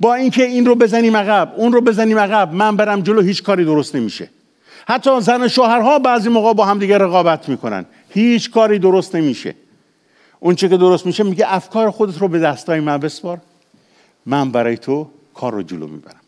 [0.00, 3.64] با اینکه این رو بزنیم عقب اون رو بزنیم عقب من برم جلو هیچ کاری
[3.64, 4.28] درست نمیشه.
[4.88, 7.86] حتی زن شوهرها بعضی موقع با هم دیگه رقابت می‌کنن.
[8.10, 9.54] هیچ کاری درست نمیشه.
[10.40, 13.38] اون چه که درست میشه میگه افکار خودت رو به دستای من بسپار.
[14.26, 16.20] من برای تو کار رو جلو می‌برم.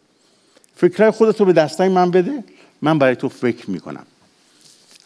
[0.76, 2.44] فکرهای خودت رو به دستای من بده.
[2.82, 4.06] من برای تو فکر می‌کنم.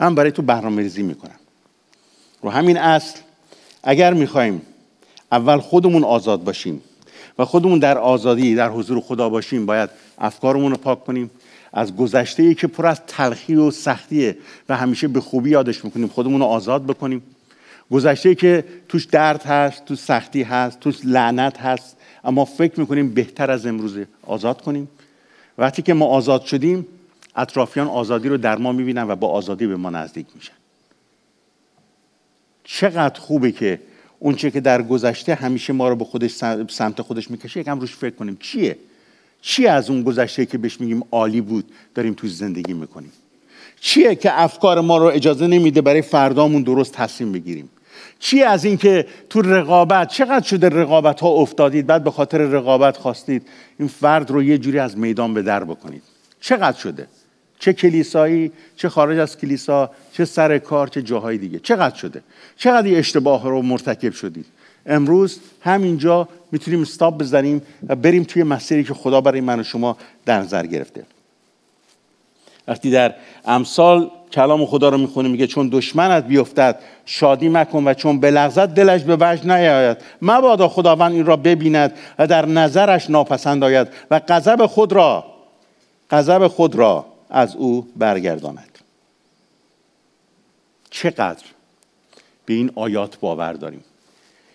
[0.01, 1.39] من برای تو برنامه ریزی می‌کنم.
[2.43, 3.19] رو همین اصل
[3.83, 4.63] اگر می‌خوایم
[5.33, 6.83] اول خودمون آزاد باشیم
[7.39, 11.31] و خودمون در آزادی در حضور خدا باشیم باید افکارمون رو پاک کنیم.
[11.77, 14.37] از گذشته ای که پر از تلخی و سختیه
[14.69, 17.23] و همیشه به خوبی یادش می‌کنیم خودمون رو آزاد بکنیم.
[17.91, 23.51] گذشته که توش درد هست توش سختی هست توش لعنت هست اما فکر می‌کنیم بهتر
[23.51, 24.89] از امروزه آزاد کنیم.
[25.59, 26.87] وقتی که ما آزاد شدیم
[27.37, 30.53] اطرافیان آزادی رو در ما می‌بینن و با آزادی به ما نزدیک میشن.
[32.65, 33.81] چقدر خوبه که
[34.19, 36.31] اونچه که در گذشته همیشه ما رو به خودش
[36.71, 38.37] سمت خودش می‌کشه یکم روش فکر کنیم.
[38.41, 38.79] چیه؟
[39.47, 43.13] چی از اون گذشته که بهش میگیم عالی بود داریم توش زندگی می‌کنیم؟
[43.81, 47.71] چیه که افکار ما رو اجازه نمیده برای فردامون درست تصمیم بگیریم؟
[48.19, 52.97] چی از این که تو رقابت چقدر شده رقابت ها افتادید بعد به خاطر رقابت
[52.97, 53.47] خواستید
[53.79, 56.03] این فرد رو یه جوری از میدان به در بکنید؟
[56.41, 57.07] چقدر شده؟
[57.59, 61.59] چه کلیسایی چه خارج از کلیسا چه سر کار چه جاهای دیگه.
[61.59, 62.23] چقدر شده؟
[62.57, 64.47] چقدر اشتباه رو مرتکب شدید؟
[64.87, 69.97] امروز همینجا می‌تونیم استاب بزنیم و بریم توی مسیری که خدا برای من و شما
[70.27, 71.05] در نظر گرفته.
[72.69, 73.15] وقتی در
[73.45, 79.03] امثال کلام خدا رو می‌خونه میگه چون دشمنت بیفتد شادی مکن و چون بلغزد دلش
[79.03, 79.97] به وجه نیاید.
[80.23, 85.25] مبادا خداوند این را ببیند و در نظرش ناپسند آید و غضب خود را
[86.11, 88.79] غضب خود را از او برگرداند.
[90.91, 91.45] چقدر
[92.47, 93.85] به این آیات باور داریم؟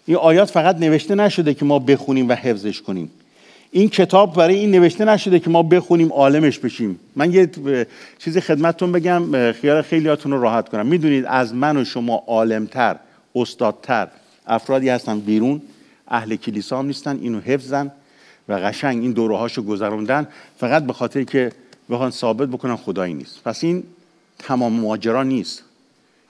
[0.10, 3.12] این آیات فقط نوشته نشده که ما بخونیم و حفظش کنیم.
[3.72, 7.00] این کتاب برای این نوشته نشده که ما بخونیم عالمش بشیم.
[7.16, 7.50] من یه
[8.20, 10.86] چیزی خدمتتون بگم خیال خیلیاتون رو راحت کنم.
[10.86, 12.96] می‌دونید از من و شما عالمتر
[13.36, 14.08] استادتر
[14.48, 15.62] افرادی هستن بیرون.
[16.08, 17.92] اهل کلیسا هم نیستن اینو حفظن
[18.48, 20.28] و قشنگ این دوره هاشو گذروندن.
[20.58, 21.52] فقط به خاطر که
[21.90, 23.44] بخوان ثابت بکنن خدایی نیست.
[23.44, 23.84] پس این
[24.40, 25.64] تمام ماجرا نیست.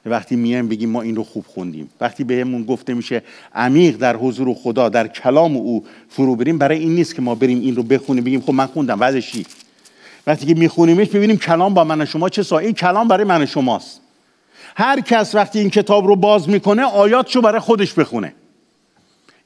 [0.05, 1.89] وقتی میایم بگیم ما این رو خوب خوندیم.
[2.01, 3.23] وقتی بهمون گفته میشه
[3.55, 7.61] عمیق در حضور خدا در کلام او فرو بریم برای این نیست که ما بریم
[7.61, 9.45] این رو بخونیم بگیم خب من خوندم چی؟
[10.27, 14.01] وقتی که میخونیمش ببینیم کلام با من شما چه این کلام برای من شماست.
[14.75, 18.33] هر کس وقتی این کتاب رو باز می‌کنه آیاتشو برای خودش بخونه.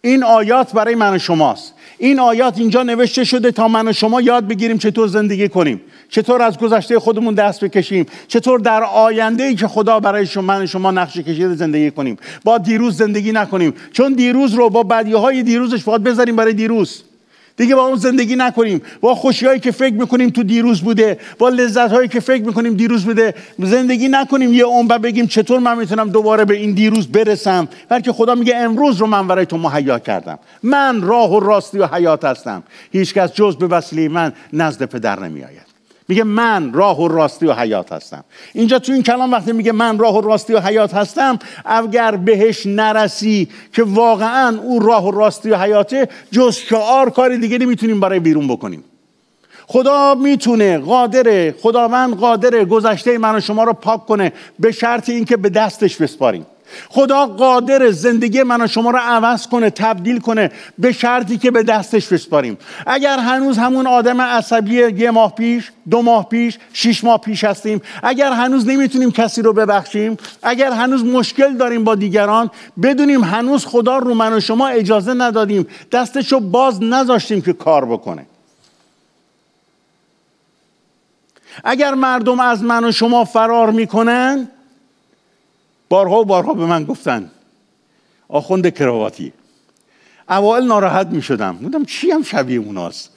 [0.05, 1.73] این آیات برای من شماست.
[1.97, 5.81] این آیات اینجا نوشته شده تا من و شما یاد بگیریم چطور زندگی کنیم.
[6.09, 8.05] چطور از گذشته خودمون دست بکشیم.
[8.27, 12.17] چطور در آینده ای که خدا برای شما من شما نقشه کشیده زندگی کنیم.
[12.43, 13.73] با دیروز زندگی نکنیم.
[13.91, 17.03] چون دیروز رو با بدی های دیروزش باید بذاریم برای دیروز.
[17.57, 18.81] دیگه با اون زندگی نکنیم.
[19.01, 22.73] با خوشی هایی که فکر می‌کنیم تو دیروز بوده با لذت هایی که فکر می‌کنیم
[22.73, 27.67] دیروز بوده زندگی نکنیم یه عمر بگیم چطور من می‌تونم دوباره به این دیروز برسم؟
[27.89, 30.39] بلکه خدا میگه امروز رو من برای تو مهیا کردم.
[30.63, 32.63] من راه و راستی و حیات هستم.
[32.91, 35.62] هیچکس جز به وسیله من نزد پدر نمیآید.
[36.07, 38.23] میگه من راه و راستی و حیات هستم.
[38.53, 42.65] اینجا تو این کلام وقتی میگه من راه و راستی و حیات هستم اگر بهش
[42.65, 48.19] نرسی که واقعا او راه و راستی و حیاته جز شعار کاری دیگه نمی‌تونیم برای
[48.19, 48.83] بیرون بکنیم.
[49.67, 55.37] خدا می‌تونه قادره خداوند قادره گذشته من و شما رو پاک کنه به شرط اینکه
[55.37, 56.45] به دستش بسپاریم.
[56.89, 61.63] خدا قادر زندگی من و شما رو عوض کنه تبدیل کنه به شرطی که به
[61.63, 62.57] دستش بسپاریم.
[62.87, 67.81] اگر هنوز همون آدم عصبی یه ماه پیش دو ماه پیش شش ماه پیش هستیم
[68.03, 72.51] اگر هنوز نمی‌تونیم کسی رو ببخشیم اگر هنوز مشکل داریم با دیگران
[72.83, 77.85] بدونیم هنوز خدا رو من و شما اجازه ندادیم دستش رو باز نذاشتیم که کار
[77.85, 78.25] بکنه.
[81.63, 84.47] اگر مردم از من و شما فرار می‌کنن
[85.93, 87.31] بارها و بارها به من گفتن
[88.29, 89.33] آخوند کرواتی
[90.29, 93.09] اوائل ناراحت می شدم بودم چی هم شبیه اوناست؟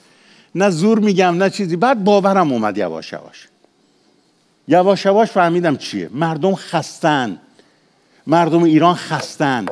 [0.55, 1.75] نه زور میگم نه چیزی.
[1.75, 3.47] بعد باورم اومد یواش یواش.
[4.67, 6.09] یواش یواش فهمیدم چیه.
[6.13, 7.37] مردم خستن.
[8.27, 9.65] مردم ایران خستن.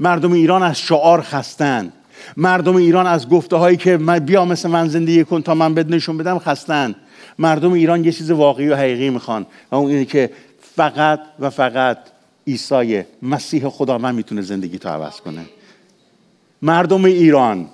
[0.00, 1.92] مردم ایران از شعار خستن.
[2.36, 6.18] مردم ایران از گفته هایی که بیا مثل من زندگی کن تا من بد نشون
[6.18, 6.94] بدم خستن.
[7.38, 9.46] مردم ایران یه چیز واقعی و حقیقی می‌خوان.
[9.70, 10.30] و اون اینه که
[10.76, 11.98] فقط و فقط
[12.46, 15.44] عیسی مسیح خدا من می‌تونه زندگی تو عوض کنه.
[16.62, 17.66] مردم ایران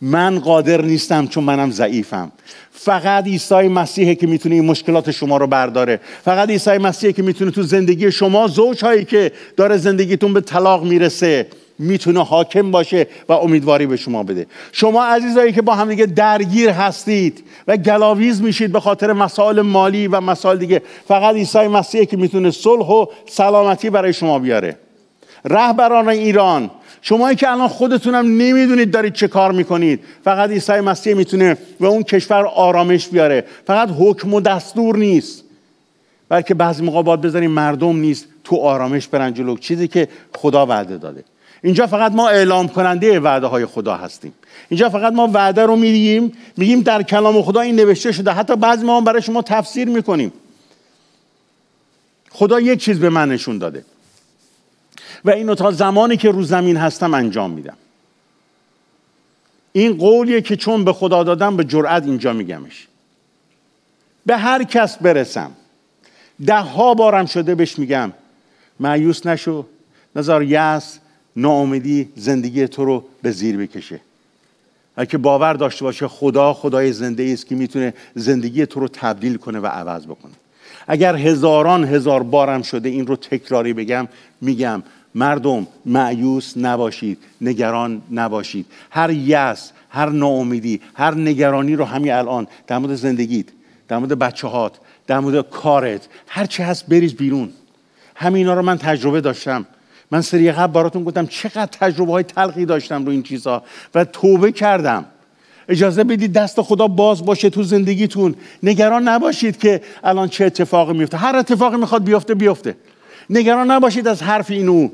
[0.00, 2.32] من قادر نیستم چون منم ضعیفم.
[2.72, 6.00] فقط عیسی مسیحه که می‌تونه این مشکلات شما رو برداره.
[6.24, 10.84] فقط عیسی مسیحه که می‌تونه تو زندگی شما زوج هایی که داره زندگیتون به طلاق
[10.84, 11.46] می‌رسه.
[11.78, 14.46] می‌تونه حاکم باشه و امیدواری به شما بده.
[14.72, 20.20] شما عزیزایی که با همدیگه درگیر هستید و گلاویز میشید به خاطر مسائل مالی و
[20.20, 24.76] مسائل دیگه فقط عیسی مسیحی که می‌تونه صلح و سلامتی برای شما بیاره.
[25.44, 26.70] رهبران ایران
[27.02, 32.02] شما که الان خودتونم نمی‌دونید دارید چه کار می‌کنید فقط عیسی مسیح می‌تونه به اون
[32.02, 33.44] کشور آرامش بیاره.
[33.66, 35.44] فقط حکم و دستور نیست.
[36.28, 39.56] بلکه بعضی موقع باید بذاریم مردم نیست تو آرامش برن جلو.
[39.56, 41.24] چیزی که خدا وعده داده.
[41.62, 44.32] اینجا فقط ما اعلام کننده وعده های خدا هستیم.
[44.68, 48.32] اینجا فقط ما وعده رو میگیم میگیم در کلام خدا این نوشته شده.
[48.32, 50.32] حتی بعضی ما هم برای شما تفسیر می‌کنیم.
[52.30, 53.84] خدا یک چیز به من نشون داده.
[55.24, 57.76] و اینو تا زمانی که رو زمین هستم انجام میدم.
[59.72, 62.86] این قولیه که چون به خدا دادم به جرأت اینجا میگمش.
[64.26, 65.50] به هر کس برسم.
[66.46, 68.12] ده ها بارم شده بهش میگم.
[68.80, 69.66] معیوس نشو.
[70.16, 70.98] نظر یس
[71.38, 74.00] ناامیدی زندگی تو رو به زیر بکشه.
[74.96, 79.58] اگه باور داشته باشه خدا خدای زنده است که می‌تونه زندگی تو رو تبدیل کنه
[79.58, 80.32] و عوض بکنه.
[80.86, 84.08] اگر هزاران هزار بارم شده این رو تکراری بگم
[84.40, 84.82] میگم
[85.14, 88.66] مردم معیوس نباشید نگران نباشید.
[88.90, 93.46] هر یس هر ناامیدی هر نگرانی رو همین الان در مورد زندگیت
[93.88, 94.72] در مورد بچه هات
[95.06, 97.50] در مورد کارت هر چی هست بریز بیرون.
[98.14, 99.66] همینا رو من تجربه داشتم.
[100.10, 103.62] من سری قبل براتون گفتم چقدر تجربه های تلخی داشتم رو این چیزها
[103.94, 105.04] و توبه کردم.
[105.68, 108.34] اجازه بدید دست خدا باز باشه تو زندگیتون.
[108.62, 111.16] نگران نباشید که الان چه اتفاقی میفته.
[111.16, 112.76] هر اتفاقی می‌خواد بیفته بیفته.
[113.30, 114.88] نگران نباشید از حرف اینو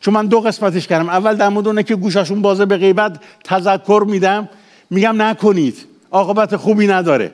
[0.00, 1.08] چون من دو قسمتش کردم.
[1.08, 4.48] اول در مورد که گوشاشون بازه به غیبت تذکر میدم.
[4.90, 5.76] میگم نکنید.
[6.10, 7.32] عاقبت خوبی نداره.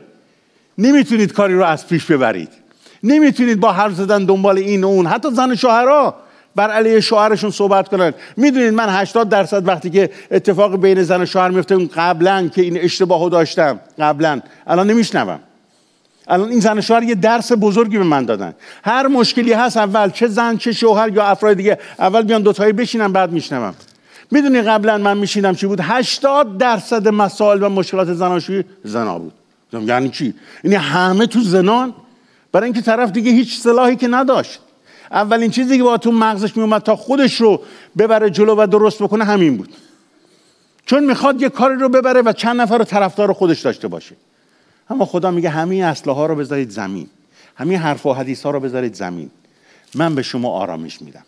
[0.79, 2.49] نمی‌تونید کاری رو از پیش ببرید.
[3.03, 5.07] نمی‌تونید با حرف زدن دنبال این و اون.
[5.07, 6.15] حتی زن شوهرها.
[6.57, 8.15] بر علیه شوهرشون صحبت کنن.
[8.37, 12.63] می‌دونید من 80 درصد وقتی که اتفاق بین زن و شوهر میفته اون قبلا که
[12.63, 13.81] این اشتباهو داشتم.
[13.99, 15.41] قبلا الان نمیشنوم.
[16.29, 18.55] الان این زن و شوهر یه درس بزرگی به من دادن.
[18.85, 23.13] هر مشکلی هست اول چه زن چه شوهر یا افراد دیگه اول بیان دوتایی بشینم
[23.13, 23.75] بعد میشنوم.
[24.31, 29.33] می‌دونی قبلا من میشینم چی بود؟ 80 درصد مسائل و مشکلات زناشویی زنا بود.
[29.73, 30.35] یعنی چی؟
[30.65, 31.95] یعنی همه تو زنان؟
[32.53, 34.61] برای اینکه طرف دیگه هیچ سلاحی که نداشت.
[35.11, 37.63] اولین چیزی که با تو مغزش میومد تا خودش رو
[37.99, 39.75] ببره جلو و درست بکنه همین بود.
[40.87, 44.17] چون می‌خواد یه کاری رو ببره و چند نفر رو طرفدار خودش داشته باشه.
[44.91, 47.07] اما خدا میگه همه اصله ها رو بذارید زمین.
[47.57, 49.31] همه حرف و حدیث ها رو بذارید زمین.
[49.95, 51.23] من به شما آرامش میدم.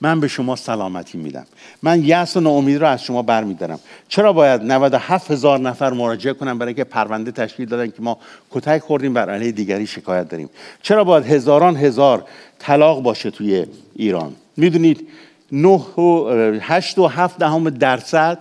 [0.00, 1.46] من به شما سلامتی میدم.
[1.82, 3.78] من یأس و ناامیدی رو از شما برمیدارم.
[4.08, 8.18] چرا باید 97 هزار نفر مراجعه کنم برای که پرونده تشکیل دادن که ما
[8.50, 10.50] کتک خوردیم بر علیه دیگری شکایت داریم؟
[10.82, 12.24] چرا باید هزاران هزار
[12.64, 14.32] طلاق باشه توی ایران.
[14.56, 15.08] می‌دونید
[15.52, 16.28] 9 و
[16.60, 18.38] 8 و 7 دهم درصد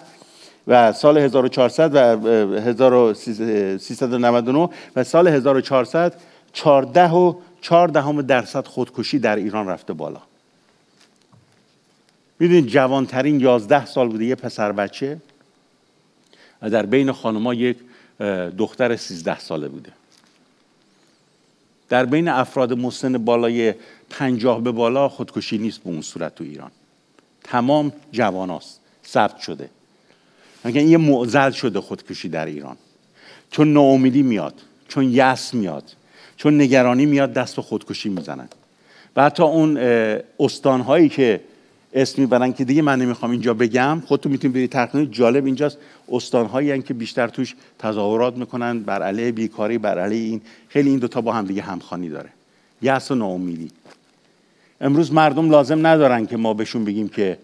[0.67, 1.97] و سال 1400 و
[2.59, 6.15] 1399 و سال 1400
[6.53, 10.21] 14 و 4 دهم درصد خودکشی در ایران رفته بالا.
[12.39, 15.17] می‌دونید جوانترین یازده سال بوده یه پسر بچه
[16.61, 17.77] و در بین خانما یک
[18.57, 19.91] دختر سیزده ساله بوده.
[21.89, 23.73] در بین افراد مسن بالای
[24.09, 26.71] پنجاه به بالا خودکشی نیست به اون صورت تو ایران.
[27.43, 29.69] تمام جواناست ثبت شده.
[30.65, 32.77] مگه یه معزل شده خودکشی در ایران.
[33.51, 34.53] چون ناامیدی میاد
[34.87, 35.95] چون یس میاد
[36.37, 38.49] چون نگرانی میاد دست به خودکشی می‌زنن.
[39.15, 39.77] و حتی اون
[40.39, 41.41] استانهایی که
[41.93, 44.03] اسم می‌برن که دیگه من نمی‌خوام اینجا بگم.
[44.05, 45.77] خودتون می‌تونید برید تحقیق جالب اینجاست.
[46.11, 50.41] استانهایی که بیشتر توش تظاهرات می‌کنن بر علیه بیکاری بر علیه این.
[50.69, 52.29] خیلی این دوتا با هم دیگه همخوانی داره.
[52.81, 53.69] یأس و ناامیدی.
[54.81, 57.37] امروز مردم لازم ندارن که ما بهشون بگیم که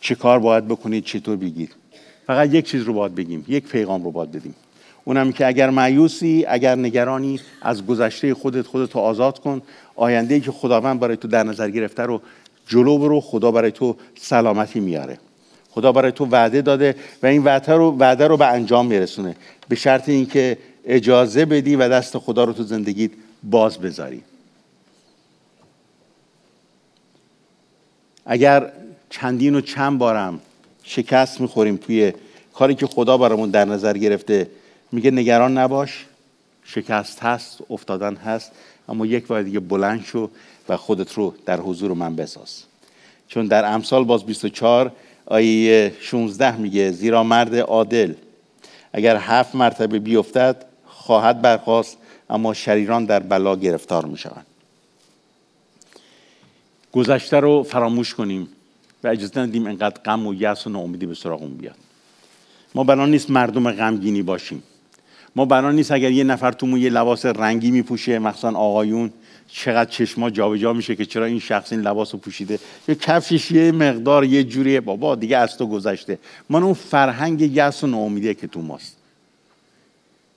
[0.00, 1.74] چه کار باید بکنید چطور بگید.
[2.26, 4.54] فقط یک چیز رو باید بگیم یک پیغام رو باید بدیم.
[5.04, 9.62] اونم که اگر معیوسی اگر نگرانی از گذشته خودت خودت رو آزاد کن.
[9.96, 12.20] آینده که خداوند برای تو در نظر گرفته رو
[12.68, 15.18] جلو برو خدا برای تو سلامتی میاره.
[15.70, 19.36] خدا برای تو وعده داده و این وعده رو وعده رو به انجام میرسونه.
[19.68, 23.10] به شرط اینکه اجازه بدی و دست خدا رو تو زندگیت
[23.42, 24.22] باز بذاری.
[28.26, 28.72] اگر
[29.10, 30.40] چندین و چند بارم
[30.82, 32.12] شکست می‌خوریم توی
[32.54, 34.50] کاری که خدا برامون در نظر گرفته
[34.92, 36.06] میگه نگران نباش
[36.64, 38.52] شکست هست افتادن هست
[38.88, 40.30] اما یک بار دیگه بلند شو.
[40.68, 42.62] و خودت رو در حضور من بساز.
[43.28, 44.92] چون در امثال باز 24
[45.26, 48.14] آیه 16 میگه زیرا مرد عادل
[48.92, 51.96] اگر هفت مرتبه بیفتد خواهد برخواست
[52.30, 54.46] اما شریران در بلا گرفتار می‌شوند.
[56.92, 58.48] گذشته رو فراموش کنیم
[59.04, 61.76] و اجازه ندیم انقدر غم و یأس و ناامیدی به سراغمون بیاد.
[62.74, 64.62] ما بنا نیست مردم غمگینی باشیم.
[65.36, 69.12] ما بنا نیست اگر یه نفر تومون یه لباس رنگی میپوشه مخصوصا آقایون
[69.48, 73.72] چقدر چشما جابجا میشه که چرا این شخص این لباس رو پوشیده؟ یه کفشش یه
[73.72, 76.18] مقدار یه جوریه بابا دیگه از تو گذشته.
[76.48, 78.96] من اون فرهنگ یأس و ناامیدی که تو ماست.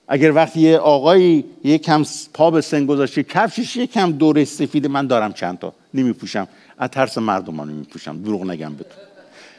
[0.07, 2.03] اگر وقتی یه آقایی یه کم
[2.33, 5.73] پا به سن گذاشته کفشش یه کم دور سفید من دارم چند تا.
[5.93, 6.47] نمیپوشم.
[6.77, 8.95] از ترس مردمان نمیپوشم دروغ نگم به تو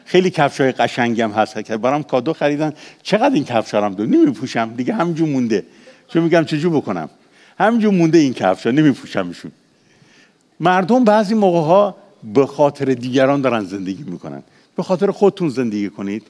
[0.04, 1.64] خیلی کفش های قشنگم هست.
[1.64, 2.72] که برام کادو خریدن
[3.02, 4.74] چقدر این کفش هم دو نمیپوشم.
[4.76, 5.64] دیگه همینجور مونده.
[6.08, 7.10] چون میگم چجور بکنم؟
[7.58, 9.52] همینجور مونده این کفش ها نمیپوشمشون
[10.60, 11.96] مردم بعضی موقع ها
[12.34, 14.42] به خاطر دیگران دارن زندگی می‌کنن.
[14.76, 16.22] به خاطر خودتون زندگی کنید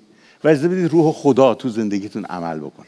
[0.45, 2.87] و از بدید روح خدا تو زندگیتون عمل بکنه.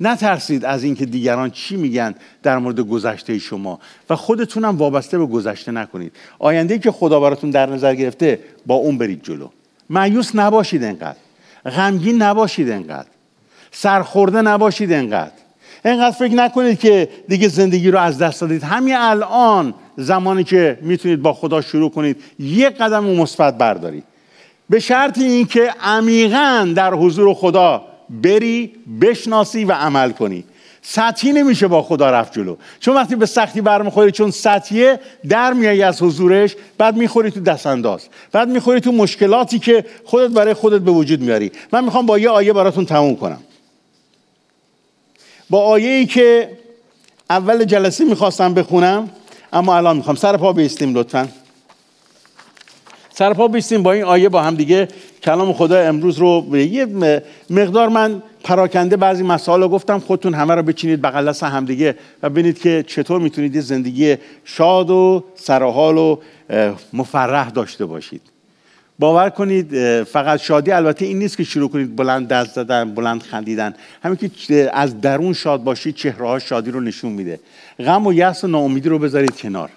[0.00, 5.26] نترسید از اینکه دیگران چی میگن در مورد گذشته شما و خودتون هم وابسته به
[5.26, 6.12] گذشته نکنید.
[6.38, 9.48] آینده که خدا براتون در نظر گرفته با اون برید جلو.
[9.90, 11.16] معیوس نباشید انقدر.
[11.66, 13.08] غمگین نباشید انقدر.
[13.72, 15.32] سرخورده نباشید انقدر.
[15.84, 18.62] انقدر فکر نکنید که دیگه زندگی رو از دست دادید.
[18.62, 24.04] همین الان زمانی که می‌تونید با خدا شروع کنید یک قدم مثبت بردارید.
[24.70, 30.44] به شرط اینکه عمیقا در حضور خدا بری بشناسی و عمل کنی.
[30.82, 32.56] سطحی نمیشه با خدا رفت جلو.
[32.80, 37.66] چون وقتی به سختی برمیخوری چون سطحیه در میایی از حضورش بعد می‌خوری تو دست
[37.66, 42.18] انداز بعد می‌خوری تو مشکلاتی که خودت برای خودت به وجود میاری من می‌خوام با
[42.18, 43.38] یه آیه براتون تموم کنم.
[45.52, 46.50] با آیه ای که
[47.30, 49.10] اول جلسه می‌خواستم بخونم
[49.52, 50.16] اما الان می‌خوام.
[50.16, 51.28] سر پا بیستیم لطفا.
[53.14, 54.88] سر پا بیستیم با این آیه با هم دیگه.
[55.22, 56.86] کلام خدا امروز رو یه
[57.50, 59.98] مقدار من پراکنده بعضی مسائل گفتم.
[59.98, 65.24] خودتون همه رو بچینید بغل دست همدیگه و ببینید که چطور می‌تونید زندگی شاد و
[65.34, 66.16] سرحال و
[66.92, 68.31] مفرح داشته باشید.
[69.02, 73.74] باور کنید فقط شادی البته این نیست که شروع کنید بلند دست زدن بلند خندیدن.
[74.02, 77.40] همین که از درون شاد باشید چهره شادی رو نشون میده.
[77.78, 79.70] غم و یأس و ناامیدی رو بذارید کنار.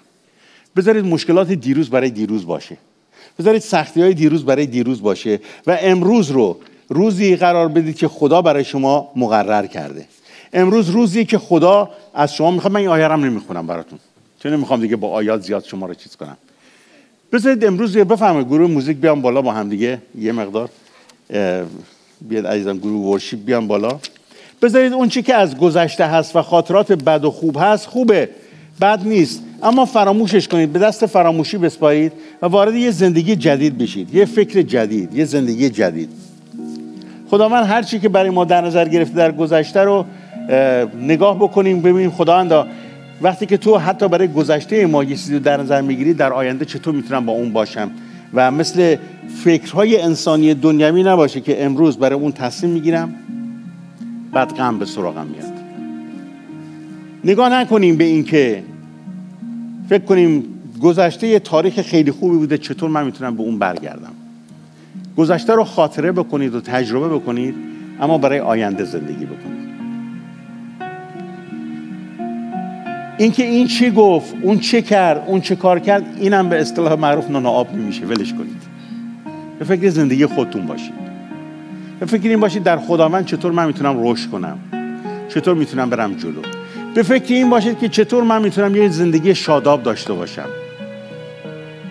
[0.76, 2.76] بذارید مشکلات دیروز برای دیروز باشه.
[3.38, 6.58] بذارید سختی های دیروز برای دیروز باشه و امروز رو
[6.88, 10.04] روزی قرار بدید که خدا برای شما مقرر کرده.
[10.52, 12.72] امروز روزی که خدا از شما می‌خواد.
[12.72, 13.98] من این آیه نمی‌خونم براتون.
[14.42, 16.36] چون نمی‌خوام دیگه با آیات زیاد شما رو چیز کنم.
[17.36, 19.98] بذارید امروز بفهمه گروه موزیک بیان بالا با هم دیگه.
[20.18, 20.68] یه مقدار
[22.28, 23.98] بیاد عزیزم گروه ورشیپ بیان بالا.
[24.62, 28.28] بذارید اون چی که از گذشته هست و خاطرات بد و خوب هست خوبه.
[28.80, 29.42] بد نیست.
[29.62, 32.12] اما فراموشش کنید به دست فراموشی بسپارید
[32.42, 34.14] و وارد یه زندگی جدید بشید.
[34.14, 36.08] یه فکر جدید یه زندگی جدید.
[37.30, 40.04] خداوند هر چی که برای ما در نظر گرفته در گذشته رو
[41.00, 42.10] نگاه بکنیم ببینیم.
[42.10, 42.66] خداوندا
[43.22, 46.94] وقتی که تو حتی برای گذشته ما یه چیزی در نظر می‌گیری در آینده چطور
[46.94, 47.90] می‌تونم با اون باشم؟
[48.34, 48.96] و مثل
[49.44, 53.14] فکرهای انسانی دنیوی نباشه که امروز برای اون تصمیم می‌گیرم
[54.32, 55.52] بعد غم به سراغم میاد.
[57.24, 58.62] نگاه نکنیم به اینکه
[59.88, 60.44] فکر کنیم
[60.82, 64.12] گذشته تاریخ خیلی خوبی بوده چطور من می‌تونم به اون برگردم؟
[65.16, 67.54] گذشته رو خاطره بکنید و تجربه بکنید
[68.00, 69.55] اما برای آینده زندگی بکنید.
[73.18, 77.30] اینکه این چی گفت اون چه کرد اون چه کار کرد اینم به اصطلاح معروف
[77.30, 78.62] نان آب نمیشه ولش کنید.
[79.58, 81.06] به فکر زندگی خودتون باشید.
[82.00, 84.58] به فکر این باشید در خداوند چطور من می‌تونم رشد کنم؟
[85.28, 86.40] چطور می‌تونم برم جلو؟
[86.94, 90.48] به فکر این باشید که چطور من می‌تونم یه زندگی شاداب داشته باشم؟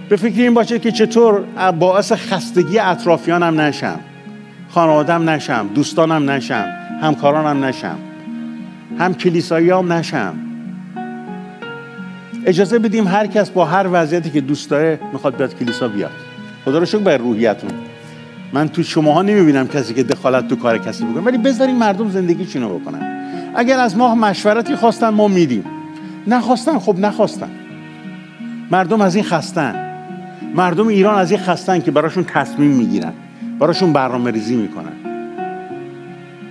[0.10, 1.44] به فکر این باشید که چطور
[1.80, 4.00] باعث خستگی اطرافیانم نشم
[4.70, 6.66] خانوادم نشم دوستانم نشم
[7.02, 7.98] همکارانم نشم
[9.00, 10.45] هم کلیساییام نشم.
[12.46, 16.12] اجازه بدیم هر کس با هر وضعیتی که دوست داره می‌خواد بیاد کلیسا بیاد.
[16.66, 17.70] خدا رو شکر بر روحیتون.
[18.54, 22.80] من تو شماها نمی‌بینم کسی که دخالت تو کار کسی بکنه ولی بذاریم مردم زندگیشونو
[22.80, 23.02] بکنن.
[23.56, 25.64] اگر از ما مشورتی خواستن ما میدیم.
[26.28, 27.50] نخواستن خب نخواستن.
[28.72, 29.76] مردم از این خستن.
[30.56, 33.14] مردم ایران از این خستن که براشون تصمیم می‌گیرن.
[33.60, 34.94] براشون برنامه ریزی می‌کنن.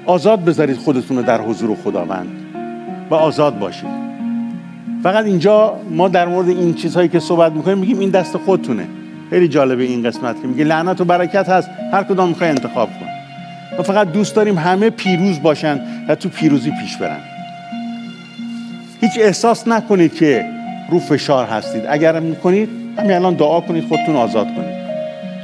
[0.07, 2.29] آزاد بذارید خودتون رو در حضور خداوند.
[3.11, 4.14] و آزاد باشید.
[5.05, 8.87] فقط اینجا ما در مورد این چیزهایی که صحبت می‌کنیم میگیم این دست خودتونه.
[9.31, 13.07] خیلی جالبه این قسمت که میگه لعنت و برکت هست هر کدام می‌خوای انتخاب کن.
[13.77, 17.21] ما فقط دوست داریم همه پیروز باشن و تو پیروزی پیش برن.
[19.01, 20.47] هیچ احساس نکنید که
[20.91, 21.83] رو فشار هستید.
[21.89, 24.75] اگر می‌کنید همین الان دعا کنید خودتون آزاد کنید.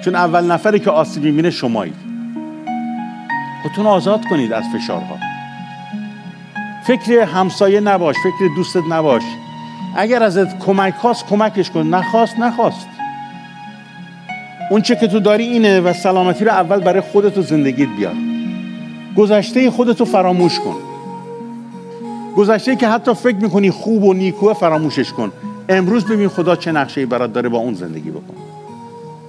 [0.04, 1.94] چون اول نفری که آسیب می‌بینه شمایید.
[3.62, 5.16] خودتون آزاد کنید از فشارها.
[6.86, 9.22] فکر همسایه نباش فکر دوستت نباش.
[9.97, 11.86] اگر ازت کمک خواست کمکش کن.
[11.86, 12.86] نخواست نخواست.
[14.70, 18.14] اون چه که تو داری اینه و سلامتی رو اول برای خودت و زندگیت بیار.
[19.16, 20.76] گذشته خودتو فراموش کن.
[22.36, 25.32] گذشته که حتی فکر می‌کنی خوب و نیکوه فراموشش کن.
[25.68, 28.34] امروز ببین خدا چه نقشه برات داره با اون زندگی بکن.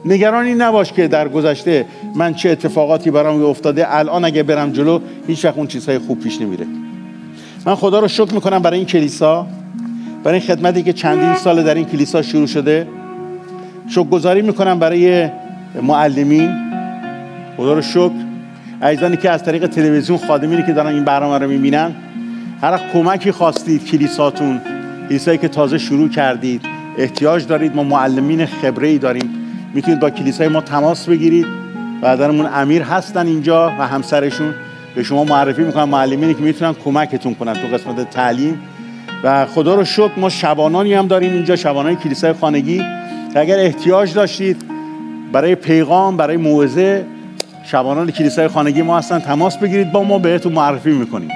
[0.06, 1.86] نگرانی نباش که در گذشته
[2.16, 3.96] من چه اتفاقاتی برام افتاده.
[3.96, 6.66] الان اگه برم جلو هیچ وقت اون چیزهای خوب پیش نمیره.
[7.66, 9.48] من خدا رو شکر می‌کنم برای این کلیسا.
[10.24, 12.88] برای این خدمتی که چندین سال در این کلیسا شروع شده.
[13.88, 15.30] شکر گذاری می‌کنم برای
[15.82, 16.50] معلمین
[17.58, 18.12] خدا رو شکر.
[18.82, 21.92] عزیزانی که از طریق تلویزیون خادمینی که دارن این برنامه رو می‌بینن
[22.62, 24.62] هر کمکی خواستید کلیساتون
[25.10, 26.62] کلیسایی که تازه شروع کردید
[26.98, 29.30] احتیاج دارید ما معلمین خبره ای داریم.
[29.74, 31.46] می‌تونید با کلیسای ما تماس بگیرید.
[32.02, 32.06] و
[32.54, 34.54] امیر هستن اینجا و همسرشون.
[34.96, 38.60] به شما معرفی می‌کنم معلمینی که می‌تونن کمکتون کنن تو قسمت تعلیم.
[39.24, 42.84] و خدا رو شکر ما شبانانی هم داریم اینجا شبانان کلیسای خانگی.
[43.36, 44.62] اگر احتیاج داشتید
[45.32, 47.06] برای پیغام برای موعظه
[47.64, 51.30] شبانان کلیسای خانگی ما هستن تماس بگیرید با ما بهتون معرفی می‌کنیم.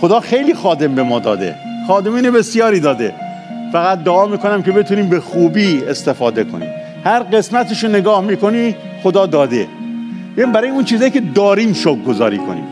[0.00, 1.54] خدا خیلی خادم به ما داده.
[1.86, 3.14] خادمین بسیاری داده.
[3.72, 6.68] فقط دعا می‌کنم که بتونیم به خوبی استفاده کنیم.
[7.04, 9.66] هر قسمتش رو نگاه می‌کنی خدا داده.
[10.36, 12.64] بیایم برای اون چیزایی که داریم شکر گذاری کنیم.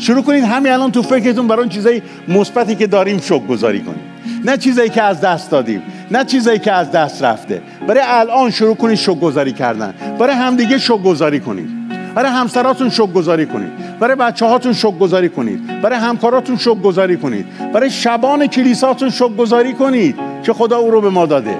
[0.00, 4.02] شروع کنید همین الان تو فکرتون برای اون چیزای مثبتی که داریم شکر گذاری کنیم
[4.44, 7.62] نه چیزایی که از دست دادیم نه چیزایی که از دست رفته.
[7.88, 9.94] برای الان شروع کنید شکر گذاری کردن.
[10.18, 11.68] برای همدیگه شکر گذاری کنید.
[12.14, 13.98] برای همسراتون شکر گذاری کنید.
[14.00, 15.80] برای بچه هاتون شکر گذاری کنید.
[15.82, 17.46] برای همکاراتون شکر گذاری کنید.
[17.72, 21.56] برای شبان کلیساتون شکر گذاری کنید که خدا او رو به ما داده.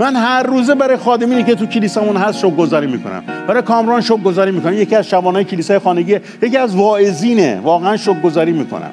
[0.00, 3.22] من هر روزه برای خادمینی که تو کلیسامون هست شکر گذاری می‌کنم.
[3.48, 4.72] برای کامران شکر گذاری می‌کنم.
[4.72, 7.60] یکی از شبانهای کلیسای خانگی یکی از واعظینه.
[7.64, 8.90] واقعا شکر گذاری می‌کنم.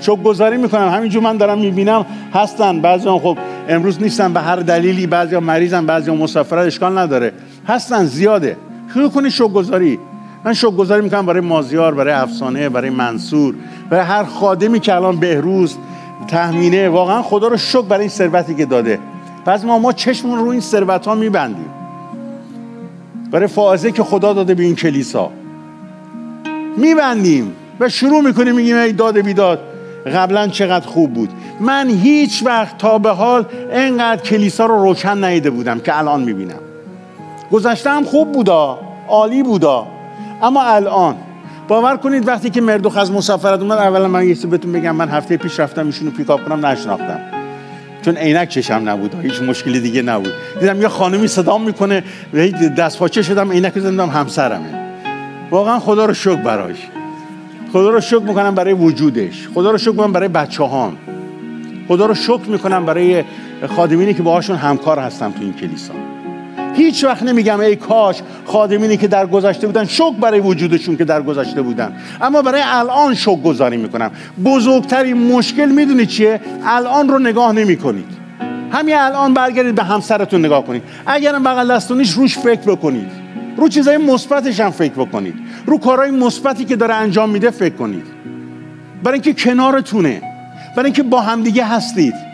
[0.00, 0.88] شکر گذاری می‌کنم.
[0.88, 3.38] همینجور من دارم می‌بینم هستن بعضی خب
[3.68, 7.32] امروز نیستن به هر دلیلی بعضی مریضن بعضی مسافرت اشکال نداره.
[7.68, 8.56] هستن زیاده.
[8.94, 9.98] شروع کنی شکر گذاری
[10.44, 13.54] من شکر گذاری می‌کنم برای مازیار برای افسانه برای منصور
[13.90, 15.76] برای هر خادمی که الان بهروز
[16.28, 16.88] تهمینه.
[16.88, 18.98] واقعا خدا رو شکر برای این ثروتی که داده.
[19.46, 21.70] پس ما ما چشمون رو این ثروت ها میبندیم.
[23.30, 25.30] برای فائزه که خدا داده به این کلیسا.
[26.76, 29.60] میبندیم و شروع می‌کنیم میگیم ای داد بیداد
[30.14, 31.30] قبلا چقدر خوب بود.
[31.60, 36.60] من هیچ وقت تا به حال انقدر کلیسا رو روشن نیده بودم که الان می‌بینم.
[37.52, 38.78] گذشته خوب بودا
[39.08, 39.86] عالی بودا.
[40.42, 41.14] اما الان
[41.68, 45.36] باور کنید وقتی که مردوخ از مسافرت اومد اولا من یه بهتون بگم من هفته
[45.36, 47.20] پیش رفتم ایشونو پیکاپ کنم نشناختم.
[48.02, 50.32] چون عینک چشم نبود هیچ مشکلی دیگه نبود.
[50.60, 52.04] دیدم یه خانمی صدام می‌کنه
[52.78, 54.80] دست پاچه شدم عینک زدم همسرمه.
[55.50, 56.88] واقعا خدا رو شکر براش.
[57.72, 59.48] خدا رو شکر می‌کنم برای وجودش.
[59.54, 60.96] خدا رو شکر می‌کنم برای بچه هام
[61.88, 63.24] خدا رو شکر می‌کنم برای
[63.76, 65.94] خادمینی که باهاشون همکار هستم تو این کلیسا.
[66.74, 71.22] هیچ وقت نمیگم ای کاش خادمینی که در گذشته بودن شک برای وجودشون که در
[71.22, 71.92] گذشته بودن.
[72.20, 74.10] اما برای الان شک گذاری می‌کنم.
[74.44, 78.20] بزرگترین مشکل می‌دونید چیه؟ الان رو نگاه نمی‌کنید.
[78.72, 80.82] همین الان برگردید به همسرتون نگاه کنید.
[81.06, 83.10] اگرم بغل دستونیش روش فکر بکنید.
[83.56, 85.34] رو چیزای مثبتش هم فکر بکنید.
[85.66, 88.04] رو کارهای مثبتی که داره انجام میده فکر کنید.
[89.02, 90.22] برای اینکه کنارتونه.
[90.76, 92.29] برای اینکه با همدیگه هستید.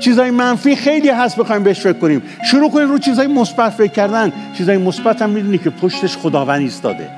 [0.00, 2.22] چیزای منفی خیلی هست بخوایم بهش فکر کنیم.
[2.50, 4.32] شروع کنیم رو چیزای مثبت فکر کردن.
[4.58, 7.08] چیزای مثبت هم می‌دونی که پشتش خداوند ایستاده.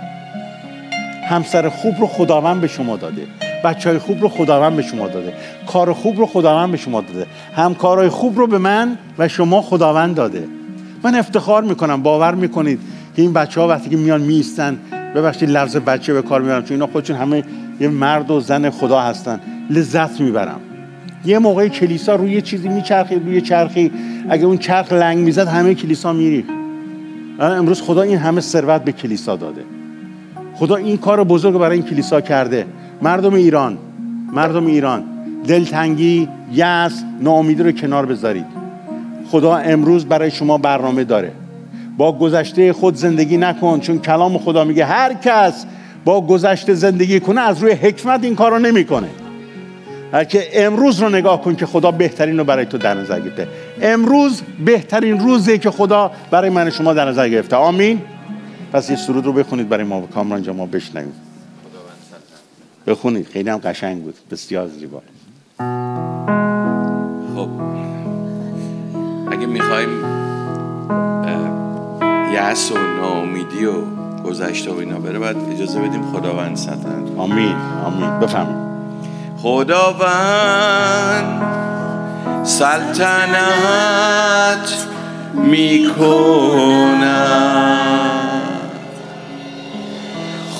[1.28, 3.26] همسر خوب رو خداوند به شما داده.
[3.64, 5.33] بچه های خوب رو خداوند به شما داده.
[5.66, 7.26] کار خوب رو خداوند به شما داده.
[7.57, 10.49] همکارای خوب رو به من و شما خداوند داده.
[11.03, 12.81] من افتخار می‌کنم باور می‌کنید.
[13.16, 14.78] که این بچه ها وقتی که میان میستن
[15.14, 17.43] ببخشید لفظ بچه به کار می‌برم چون اینا خودشون همه
[17.81, 19.41] یه مرد و زن خدا هستن.
[19.70, 20.61] لذت می‌برم.
[21.24, 23.90] یه موقع کلیسا روی چیزی میچرخی روی چرخی.
[24.28, 26.44] اگه اون چرخ لنگ می‌زد همه کلیسا میری.
[27.40, 29.60] امروز خدا این همه ثروت به کلیسا داده.
[30.54, 32.66] خدا این کار بزرگ برای این کلیسا کرده.
[33.02, 33.78] مردم ایران
[34.32, 35.04] مردم ایران
[35.46, 38.46] دلتنگی یأس ناامیدی رو کنار بذارید.
[39.30, 41.32] خدا امروز برای شما برنامه داره.
[41.96, 45.66] با گذشته خود زندگی نکن چون کلام خدا میگه هر کس
[46.04, 49.08] با گذشته زندگی کنه از روی حکمت این کار رو نمی‌کنه.
[50.28, 53.48] که امروز رو نگاه کن که خدا بهترین رو برای تو در نظر گرفته.
[53.82, 57.56] امروز بهترین روزه که خدا برای من شما در نظر گرفته.
[57.56, 58.00] آمین.
[58.72, 61.12] پس یه سرود رو بخونید برای ما کامران جا ما بشنویم.
[62.86, 63.26] بخونید.
[63.26, 64.14] خیلی هم قشنگ بود.
[64.30, 65.02] بسیار زیبا.
[67.36, 67.48] خب.
[69.32, 69.88] اگه می‌خوایم
[72.34, 73.72] یأس و ناامیدی و
[74.24, 77.54] گذشته و اینا بره باید اجازه بدیم خداوند سلطنت آمین.
[77.84, 78.20] آمین.
[78.20, 78.69] بفهمید
[79.43, 81.43] خداوند
[82.45, 83.38] سلطنت
[85.34, 87.11] می‌کند.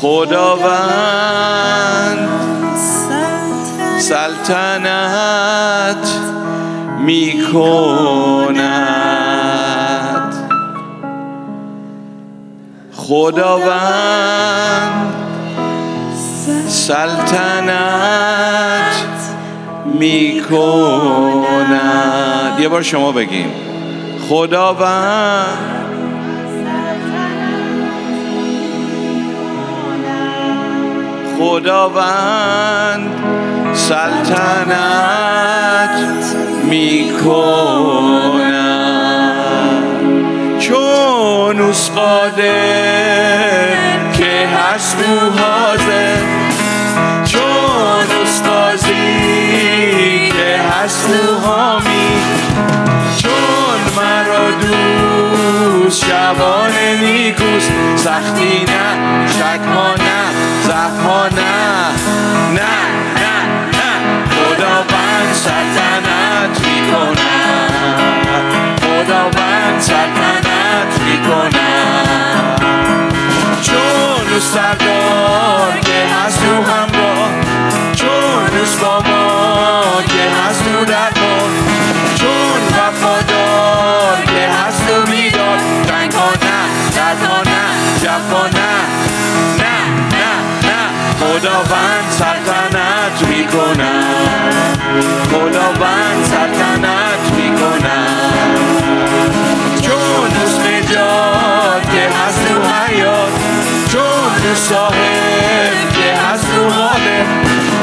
[0.01, 0.69] خداوند
[3.99, 5.17] سلطنت
[6.99, 8.61] می‌کند.
[12.97, 15.10] خداوند
[16.91, 17.81] سلطنت
[19.99, 21.41] می‌کند.
[22.61, 23.53] یه بار شما بگیم
[24.29, 25.47] خداوند
[31.39, 33.11] خداوند
[33.75, 34.71] سلطنت
[36.65, 37.31] می‌کند.
[40.59, 43.31] چون اوس قادر
[44.19, 44.97] که هست
[55.91, 56.73] دوست شبان
[57.03, 60.23] نیکوست سختی نه شک ها نه
[60.63, 61.33] زخم ها نه.
[62.53, 62.77] نه
[63.21, 63.37] نه
[63.73, 63.93] نه.
[64.31, 67.73] خداوند سلطنت می‌کند.
[68.81, 72.61] خداوند سلطنت می‌کند.
[73.63, 77.31] چون سردار که هست او همراه
[77.95, 78.51] چون
[78.83, 81.20] با ما که هست او در
[104.69, 107.27] صاحب که هست او غالب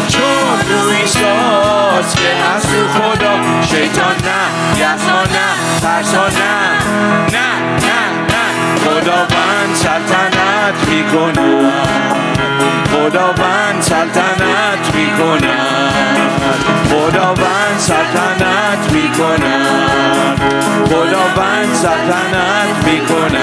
[0.07, 3.33] چون او ایساس که هست او خدا.
[3.61, 5.49] شیطان نه یحزا نه
[5.81, 6.55] ترسا نه
[7.33, 7.49] نه
[7.87, 7.99] نه
[8.29, 8.45] نه.
[8.85, 11.71] خداوند سلطنت می‌کند.
[12.91, 15.93] خداوند سلطنت می‌کند.
[16.89, 20.41] خداوند سلطنت می‌کند.
[20.85, 23.36] خداوند سلطنت می‌کند.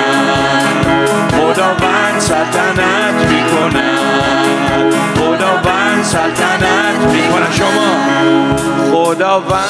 [2.25, 7.97] سلطنت می‌کند خداوند سلطنت می‌کند شما.
[8.93, 9.65] خداوند.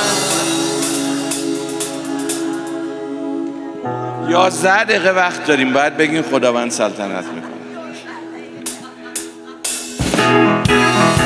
[4.28, 5.72] یازده دقیقه وقت داریم.
[5.72, 7.54] باید بگیم خداوند سلطنت می‌کنه.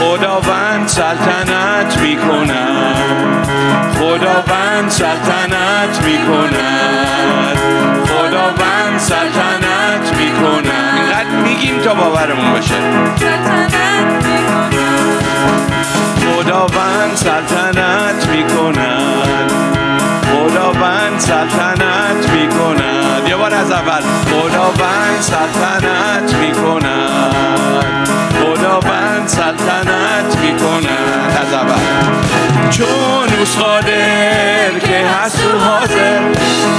[0.01, 3.47] خداوند سلطنت می‌کند
[3.99, 7.59] خداوند سلطنت می‌کند
[8.07, 10.88] خداوند سلطنت می‌کند
[11.79, 12.75] تا باورمون بشه
[16.21, 19.53] خداوند سلطنت می‌کند.
[20.33, 23.29] خداوند سلطنت می‌کند.
[23.29, 24.03] یه بار از اول.
[24.31, 28.09] خداوند سلطنت می‌کند.
[28.41, 29.78] خداوند سلطنت
[32.71, 36.21] چون اوس قادر که هست او حاضر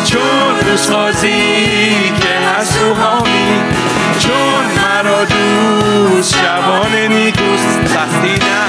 [0.06, 3.62] چون اوس قاضی که هست او حامی
[4.20, 7.86] چون مرا دوست شبان نیکوست.
[7.86, 8.66] سختی نه.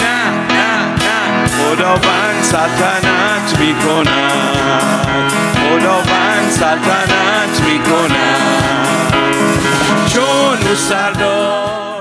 [0.00, 1.46] نه نه نه.
[1.58, 9.14] خداوند سلطنت می کند خداوند سلطنت می کند
[10.06, 11.91] چون سردار